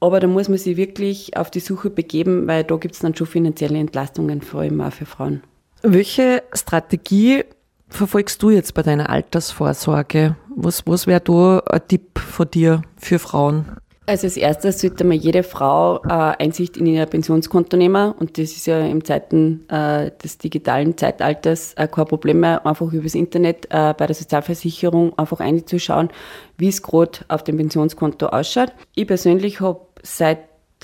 aber 0.00 0.20
da 0.20 0.26
muss 0.26 0.48
man 0.48 0.58
sich 0.58 0.76
wirklich 0.76 1.36
auf 1.36 1.50
die 1.50 1.60
Suche 1.60 1.90
begeben, 1.90 2.46
weil 2.46 2.64
da 2.64 2.76
gibt 2.76 2.94
es 2.94 3.00
dann 3.00 3.14
schon 3.14 3.26
finanzielle 3.26 3.78
Entlastungen, 3.78 4.40
vor 4.40 4.60
allem 4.60 4.80
auch 4.80 4.92
für 4.92 5.06
Frauen. 5.06 5.42
Welche 5.82 6.42
Strategie 6.52 7.44
verfolgst 7.88 8.42
du 8.42 8.50
jetzt 8.50 8.74
bei 8.74 8.82
deiner 8.82 9.10
Altersvorsorge? 9.10 10.36
Was, 10.54 10.82
was 10.86 11.06
wäre 11.06 11.20
da 11.20 11.58
ein 11.70 11.86
Tipp 11.88 12.18
von 12.18 12.50
dir 12.50 12.82
für 12.96 13.18
Frauen? 13.18 13.66
Also 14.08 14.28
als 14.28 14.36
erstes 14.36 14.80
sollte 14.80 15.02
mal 15.02 15.16
jede 15.16 15.42
Frau 15.42 16.00
äh, 16.04 16.08
Einsicht 16.08 16.76
in 16.76 16.86
ihr 16.86 17.06
Pensionskonto 17.06 17.76
nehmen 17.76 18.12
und 18.12 18.38
das 18.38 18.52
ist 18.52 18.66
ja 18.66 18.78
im 18.86 19.04
Zeiten 19.04 19.68
äh, 19.68 20.12
des 20.22 20.38
digitalen 20.38 20.96
Zeitalters 20.96 21.74
äh, 21.74 21.88
kein 21.88 22.06
Problem 22.06 22.38
mehr, 22.38 22.64
einfach 22.64 22.92
übers 22.92 23.16
Internet 23.16 23.66
äh, 23.70 23.94
bei 23.94 24.06
der 24.06 24.14
Sozialversicherung 24.14 25.18
einfach 25.18 25.40
einzuschauen, 25.40 26.10
wie 26.56 26.68
es 26.68 26.82
gerade 26.82 27.18
auf 27.26 27.42
dem 27.42 27.56
Pensionskonto 27.56 28.26
ausschaut. 28.26 28.72
Ich 28.94 29.08
persönlich 29.08 29.60
habe 29.60 29.80
seit 30.04 30.38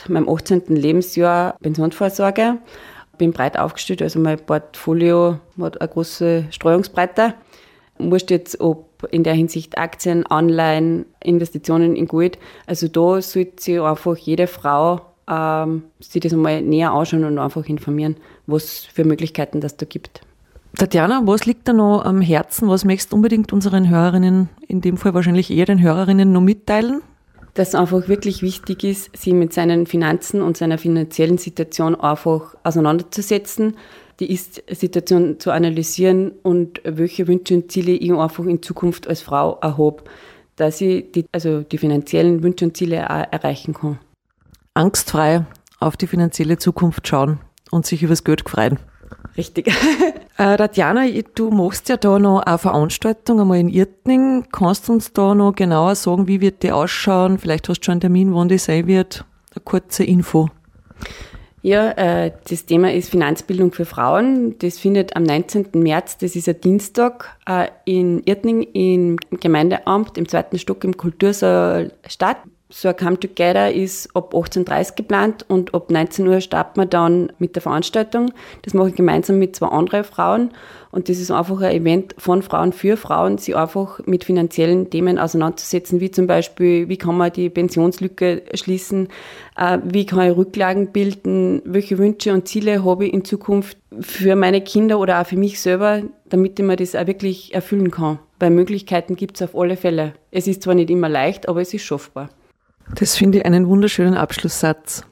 meinem 0.09 0.29
18. 0.29 0.63
Lebensjahr 0.75 1.57
Pensionsvorsorge 1.63 2.59
bin 3.19 3.33
breit 3.33 3.59
aufgestellt, 3.59 4.03
also 4.03 4.19
mein 4.19 4.39
Portfolio 4.39 5.39
hat 5.61 5.81
eine 5.81 5.91
große 5.91 6.47
Streuungsbreite. 6.51 7.35
Musst 7.99 8.31
jetzt, 8.31 8.61
ob 8.61 9.09
in 9.11 9.23
der 9.23 9.35
Hinsicht 9.35 9.79
Aktien, 9.79 10.25
Online, 10.29 11.05
Investitionen 11.23 11.95
in 11.95 12.07
Gold, 12.07 12.39
also 12.67 12.89
da 12.89 13.21
sollte 13.21 13.63
sich 13.63 13.81
einfach 13.81 14.17
jede 14.17 14.47
Frau 14.47 15.03
ähm, 15.29 15.85
sich 16.01 16.21
das 16.23 16.33
einmal 16.33 16.63
näher 16.63 16.93
anschauen 16.93 17.25
und 17.25 17.39
einfach 17.39 17.67
informieren, 17.67 18.17
was 18.47 18.81
für 18.81 19.05
Möglichkeiten 19.05 19.61
das 19.61 19.77
da 19.77 19.87
gibt. 19.87 20.23
Tatjana, 20.79 21.23
was 21.25 21.45
liegt 21.45 21.69
da 21.69 21.73
noch 21.73 22.05
am 22.05 22.21
Herzen? 22.21 22.69
Was 22.69 22.85
möchtest 22.85 23.13
du 23.13 23.17
unbedingt 23.17 23.53
unseren 23.53 23.91
Hörerinnen, 23.91 24.49
in 24.67 24.81
dem 24.81 24.97
Fall 24.97 25.13
wahrscheinlich 25.15 25.51
eher 25.51 25.67
den 25.67 25.83
Hörerinnen, 25.83 26.33
noch 26.33 26.41
mitteilen? 26.41 27.03
Dass 27.55 27.75
einfach 27.75 28.09
wirklich 28.09 28.43
wichtig 28.43 28.85
ist, 28.85 29.17
sich 29.17 29.35
mit 29.35 29.53
seinen 29.53 29.87
Finanzen 29.87 30.41
und 30.41 30.57
seiner 30.57 30.79
finanziellen 30.79 31.39
Situation 31.39 31.95
einfach 31.95 32.55
auseinanderzusetzen, 32.63 33.77
die 34.21 34.33
Ist-Situation 34.33 35.39
zu 35.39 35.51
analysieren 35.51 36.33
und 36.43 36.81
welche 36.85 37.27
Wünsche 37.29 37.55
und 37.55 37.71
Ziele 37.71 37.93
ich 37.93 38.13
einfach 38.13 38.45
in 38.45 38.63
Zukunft 38.63 39.09
als 39.09 39.23
Frau 39.23 39.59
erhobe, 39.61 40.05
dass 40.57 40.81
ich 40.81 41.11
die, 41.13 41.27
also 41.33 41.63
die 41.63 41.79
finanziellen 41.79 42.43
Wünsche 42.43 42.65
und 42.65 42.77
Ziele 42.77 43.09
auch 43.11 43.33
erreichen 43.33 43.75
kann. 43.75 43.99
Angstfrei 44.75 45.45
auf 45.81 45.97
die 45.97 46.07
finanzielle 46.07 46.57
Zukunft 46.57 47.07
schauen 47.09 47.41
und 47.71 47.85
sich 47.85 48.03
übers 48.03 48.25
Geld 48.25 48.49
freuen. 48.49 48.79
Richtig. 49.37 49.69
äh, 50.39 50.57
Tatjana, 50.57 51.07
du 51.35 51.51
machst 51.51 51.89
ja 51.89 51.97
da 51.97 52.19
noch 52.19 52.41
eine 52.41 52.59
Veranstaltung 52.59 53.41
einmal 53.41 53.59
in 53.59 53.69
Irtning. 53.69 54.47
Kannst 54.53 54.89
du 54.89 54.93
uns 54.93 55.13
da 55.13 55.35
noch 55.35 55.55
genauer 55.55 55.95
sagen, 55.95 56.29
wie 56.29 56.41
wird 56.41 56.63
die 56.63 56.73
ausschauen? 56.73 57.39
Vielleicht 57.39 57.69
hast 57.69 57.81
du 57.81 57.85
schon 57.85 57.93
einen 57.93 58.01
Termin, 58.03 58.35
wann 58.35 58.49
die 58.49 58.59
sein 58.59 58.87
wird. 58.87 59.25
Eine 59.55 59.63
kurze 59.65 60.05
Info. 60.05 60.49
Ja, 61.63 61.93
äh, 61.93 62.33
das 62.51 62.67
Thema 62.67 62.93
ist 62.93 63.11
Finanzbildung 63.11 63.73
für 63.73 63.85
Frauen. 63.85 64.59
Das 64.59 64.81
findet 64.81 65.15
am 65.15 65.23
19. 65.23 65.69
März, 65.75 66.19
das 66.19 66.35
ist 66.35 66.49
ein 66.49 66.61
Dienstag, 66.61 67.37
äh, 67.47 67.69
in 67.85 68.23
Irtning 68.25 68.63
im 68.63 69.17
Gemeindeamt 69.31 70.19
im 70.19 70.29
zweiten 70.29 70.59
Stock 70.59 70.83
im 70.83 70.97
Kultursaal 70.97 71.93
statt 72.09 72.39
so 72.73 72.89
ein 72.89 72.97
Come 72.97 73.21
Together 73.21 73.73
ist 73.73 74.09
ab 74.17 74.35
18.30 74.35 74.91
Uhr 74.91 74.97
geplant 74.97 75.45
und 75.49 75.75
ab 75.75 75.91
19 75.91 76.27
Uhr 76.27 76.41
starten 76.41 76.81
wir 76.81 76.87
dann 76.87 77.31
mit 77.39 77.55
der 77.55 77.63
Veranstaltung. 77.63 78.33
Das 78.63 78.73
mache 78.73 78.89
ich 78.89 78.95
gemeinsam 78.95 79.39
mit 79.39 79.55
zwei 79.55 79.67
anderen 79.67 80.05
Frauen 80.05 80.51
und 80.91 81.11
das 81.11 81.19
ist 81.19 81.31
einfach 81.31 81.61
ein 81.61 81.73
Event 81.73 82.15
von 82.17 82.41
Frauen 82.41 82.73
für 82.73 82.97
Frauen, 82.97 83.37
sie 83.37 83.55
einfach 83.55 84.01
mit 84.07 84.25
finanziellen 84.25 84.89
Themen 84.89 85.19
auseinanderzusetzen, 85.19 86.01
wie 86.01 86.11
zum 86.11 86.27
Beispiel, 86.27 86.89
wie 86.89 86.97
kann 86.97 87.17
man 87.17 87.31
die 87.31 87.51
Pensionslücke 87.51 88.43
schließen, 88.55 89.09
äh, 89.57 89.79
wie 89.85 90.07
kann 90.07 90.31
ich 90.31 90.37
Rücklagen 90.37 90.93
bilden, 90.93 91.61
welche 91.67 91.99
Wünsche 91.99 92.33
und 92.33 92.49
Ziele 92.49 92.85
habe 92.85 93.07
ich 93.07 93.13
in 93.13 93.25
Zukunft 93.27 93.77
für 94.01 94.35
meine 94.35 94.63
Kinder 94.63 94.99
oder 94.99 95.21
auch 95.21 95.27
für 95.27 95.37
mich 95.37 95.61
selber, 95.61 96.03
damit 96.25 96.59
ich 96.59 96.65
mir 96.65 96.77
das 96.77 96.95
auch 96.95 97.07
wirklich 97.07 97.55
erfüllen 97.55 97.91
kann. 97.91 98.19
Weil 98.39 98.51
Möglichkeiten 98.51 99.15
gibt 99.15 99.37
es 99.37 99.43
auf 99.43 99.55
alle 99.55 99.77
Fälle. 99.77 100.15
Es 100.31 100.47
ist 100.47 100.63
zwar 100.63 100.75
nicht 100.75 100.91
immer 100.91 101.11
leicht, 101.11 101.49
aber 101.49 101.61
es 101.61 101.75
ist 101.75 101.83
schaffbar. 101.83 102.31
Das 102.95 103.17
finde 103.17 103.39
ich 103.39 103.47
einen 103.47 103.67
wunderschönen 103.67 104.15
Abschlusssatz. 104.15 105.03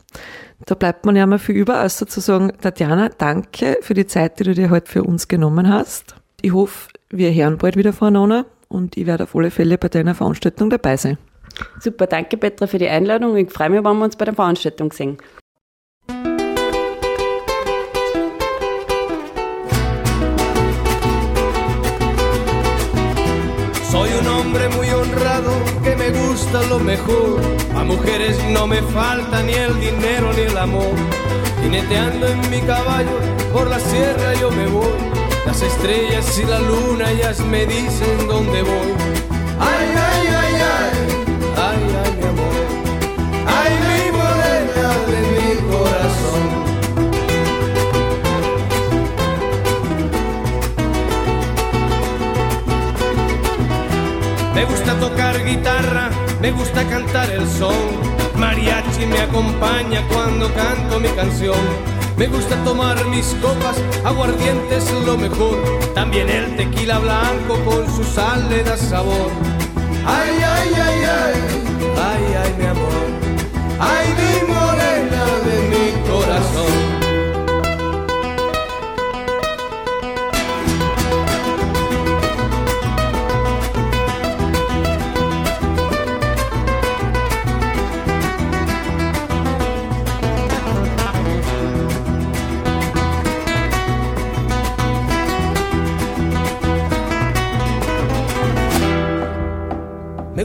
Da 0.67 0.75
bleibt 0.75 1.07
man 1.07 1.17
ja 1.17 1.27
mal 1.27 1.39
viel 1.39 1.57
über, 1.57 1.79
als 1.79 1.99
sozusagen, 1.99 2.53
Tatjana, 2.61 3.09
danke 3.17 3.79
für 3.81 3.95
die 3.95 4.07
Zeit, 4.07 4.39
die 4.39 4.45
du 4.45 4.55
dir 4.55 4.71
heute 4.71 4.91
für 4.91 5.03
uns 5.05 5.29
genommen 5.29 5.73
hast. 5.73 6.15
Ich 6.43 6.53
hoffe, 6.53 6.91
wir 7.09 7.33
hören 7.33 7.59
bald 7.59 7.77
wieder 7.77 7.93
voneinander 7.93 8.45
und 8.69 8.97
ich 8.97 9.07
werde 9.07 9.25
auf 9.25 9.35
alle 9.35 9.51
Fälle 9.51 9.79
bei 9.79 9.89
deiner 9.89 10.15
Veranstaltung 10.15 10.69
dabei 10.69 10.97
sein. 10.97 11.17
Super, 11.81 12.07
danke 12.07 12.37
Petra 12.37 12.67
für 12.67 12.79
die 12.79 12.89
Einladung. 12.89 13.37
Ich 13.37 13.51
freue 13.51 13.71
mich, 13.71 13.83
wenn 13.83 13.97
wir 13.97 14.05
uns 14.05 14.17
bei 14.17 14.27
der 14.27 14.35
Veranstaltung 14.35 14.93
sehen. 14.93 15.17
Soy 23.91 24.09
un 24.15 24.29
hombre 24.29 24.69
muy 24.77 24.80
gusta 26.51 26.69
lo 26.69 26.79
mejor. 26.81 27.41
A 27.77 27.85
mujeres 27.85 28.37
no 28.51 28.67
me 28.67 28.83
falta 28.83 29.43
ni 29.43 29.53
el 29.53 29.79
dinero 29.81 30.33
ni 30.33 30.43
el 30.43 30.59
amor. 30.59 30.95
Jineteando 31.63 32.27
en 32.27 32.51
mi 32.51 32.61
caballo 32.61 33.19
por 33.53 33.69
la 33.69 33.79
sierra 33.79 34.35
yo 34.35 34.51
me 34.51 34.67
voy. 34.67 34.93
Las 35.47 35.63
estrellas 35.63 36.39
y 36.39 36.45
la 36.45 36.59
luna 36.59 37.11
ellas 37.11 37.41
me 37.41 37.67
dicen 37.67 38.27
dónde 38.27 38.63
voy. 38.63 38.95
Ay, 39.61 39.87
ay, 40.09 40.27
ay, 40.27 40.55
ay, 40.77 40.93
ay, 41.57 41.81
ay, 42.03 42.13
mi 42.19 42.27
amor. 42.29 42.55
Ay, 43.47 43.73
mi 43.89 44.03
morena 44.19 44.89
de 45.11 45.21
mi 45.33 45.49
corazón. 45.71 46.43
Me 54.55 54.65
gusta 54.65 54.99
tocar 54.99 55.45
guitarra, 55.45 56.11
me 56.41 56.51
gusta 56.53 56.85
cantar 56.89 57.31
el 57.31 57.47
son. 57.49 57.75
Mariachi 58.37 59.07
me 59.07 59.21
acompaña 59.21 60.03
cuando 60.09 60.53
canto 60.55 60.99
mi 60.99 61.09
canción. 61.11 61.59
Me 62.17 62.27
gusta 62.27 62.57
tomar 62.65 63.03
mis 63.07 63.35
copas, 63.41 63.77
aguardiente 64.05 64.77
es 64.77 64.93
lo 65.07 65.17
mejor. 65.17 65.57
También 65.95 66.29
el 66.29 66.57
tequila 66.57 66.99
blanco 66.99 67.59
con 67.65 67.87
su 67.95 68.05
sal 68.05 68.49
le 68.49 68.63
da 68.63 68.77
sabor. 68.77 69.31
Ay, 70.07 70.31
ay, 70.43 70.69
ay, 70.75 71.01
ay, 71.05 71.35
ay, 71.97 72.35
ay, 72.43 72.55
mi 72.59 72.67
amor. 72.67 73.07
Ay, 73.79 74.15
mi 74.19 74.40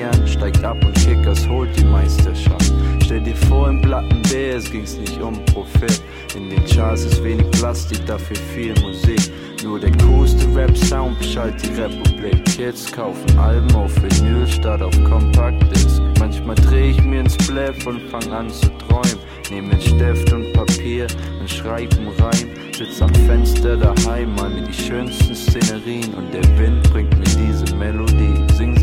trainieren, 0.00 0.26
steigt 0.26 0.64
ab 0.64 0.76
und 0.84 0.94
Kickers 0.94 1.48
holt 1.48 1.68
die 1.78 1.84
Meisterschaft. 1.84 2.72
Stell 3.04 3.20
dir 3.20 3.36
vor, 3.36 3.68
im 3.68 3.80
Platten 3.80 4.22
B, 4.22 4.58
ging's 4.70 4.96
nicht 4.96 5.20
um 5.20 5.44
Profit. 5.46 6.02
In 6.34 6.50
den 6.50 6.64
Charts 6.64 7.04
ist 7.04 7.22
wenig 7.22 7.50
Plastik, 7.52 8.04
dafür 8.06 8.36
viel 8.54 8.74
Musik. 8.80 9.20
Nur 9.62 9.78
der 9.78 9.92
coolste 9.98 10.46
Rap-Sound 10.54 11.18
beschallt 11.18 11.62
die 11.62 11.80
Republik. 11.80 12.44
Kids 12.44 12.90
kaufen 12.90 13.38
Alben 13.38 13.74
auf 13.74 13.92
Vinyl 14.02 14.46
statt 14.46 14.80
auf 14.80 14.94
Compact-Disc. 15.04 16.00
Manchmal 16.18 16.54
dreh 16.56 16.90
ich 16.90 17.02
mir 17.02 17.20
ins 17.20 17.36
Blab 17.36 17.74
und 17.86 18.00
fang 18.10 18.32
an 18.32 18.48
zu 18.48 18.70
träumen. 18.78 19.18
Nehm 19.50 19.70
einen 19.70 19.80
Stift 19.80 20.32
und 20.32 20.52
Papier 20.52 21.08
und 21.40 21.50
schreib 21.50 21.92
einen 21.98 22.08
Reim. 22.08 22.48
Sitz 22.76 23.02
am 23.02 23.14
Fenster 23.26 23.76
daheim, 23.76 24.34
mal 24.36 24.48
mir 24.48 24.62
die 24.62 24.72
schönsten 24.72 25.34
Szenerien. 25.34 26.14
Und 26.14 26.32
der 26.32 26.44
Wind 26.58 26.82
bringt 26.90 27.18
mir 27.18 27.24
diese 27.24 27.74
Melodie. 27.74 28.46
Sing 28.54 28.79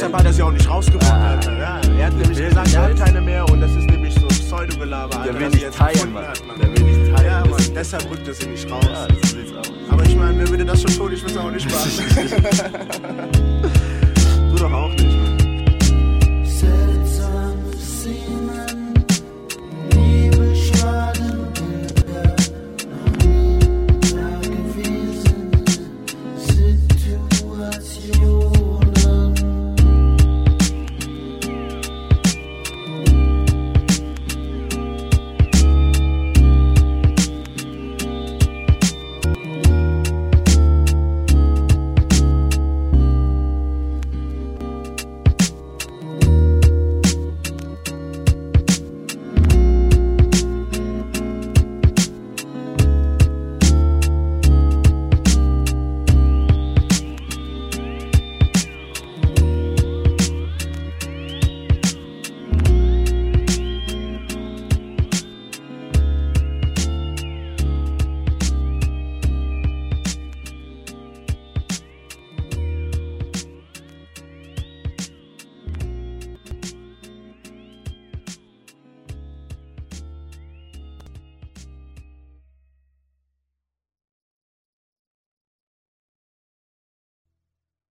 Deshalb 0.00 0.16
hat 0.16 0.24
er 0.24 0.32
sie 0.32 0.42
auch 0.42 0.50
nicht 0.50 0.66
rausgefunden, 0.66 1.10
ah. 1.10 1.32
Alter. 1.32 1.58
Ja, 1.58 1.80
er 1.98 2.06
hat 2.06 2.14
nämlich 2.14 2.38
gesagt, 2.38 2.72
er 2.72 2.82
hat 2.84 2.96
keine 2.96 3.20
mehr 3.20 3.46
und 3.50 3.60
das 3.60 3.70
ist 3.72 3.86
nämlich 3.90 4.14
so 4.14 4.26
Pseudogelaber, 4.28 5.14
Alter. 5.14 5.30
Der 5.30 5.40
will 5.40 5.50
nicht 5.50 5.74
teilen, 5.74 6.12
Mann. 6.14 6.24
Der 6.58 6.72
will 6.72 6.84
nicht 6.84 7.14
teilen. 7.14 7.26
Ja, 7.26 7.44
Mann, 7.44 7.62
deshalb 7.74 8.10
rückt 8.10 8.26
er 8.26 8.32
sie 8.32 8.46
nicht 8.46 8.70
raus. 8.70 8.86
Ja, 8.86 9.06
das 9.06 9.90
aber 9.90 10.02
ich 10.04 10.16
meine, 10.16 10.32
mir 10.32 10.48
würde 10.48 10.64
das 10.64 10.80
schon 10.80 10.96
tun, 10.96 11.12
ich 11.12 11.20
würde 11.20 11.34
es 11.34 11.38
auch 11.38 11.50
nicht 11.50 11.70
machen. 11.70 13.49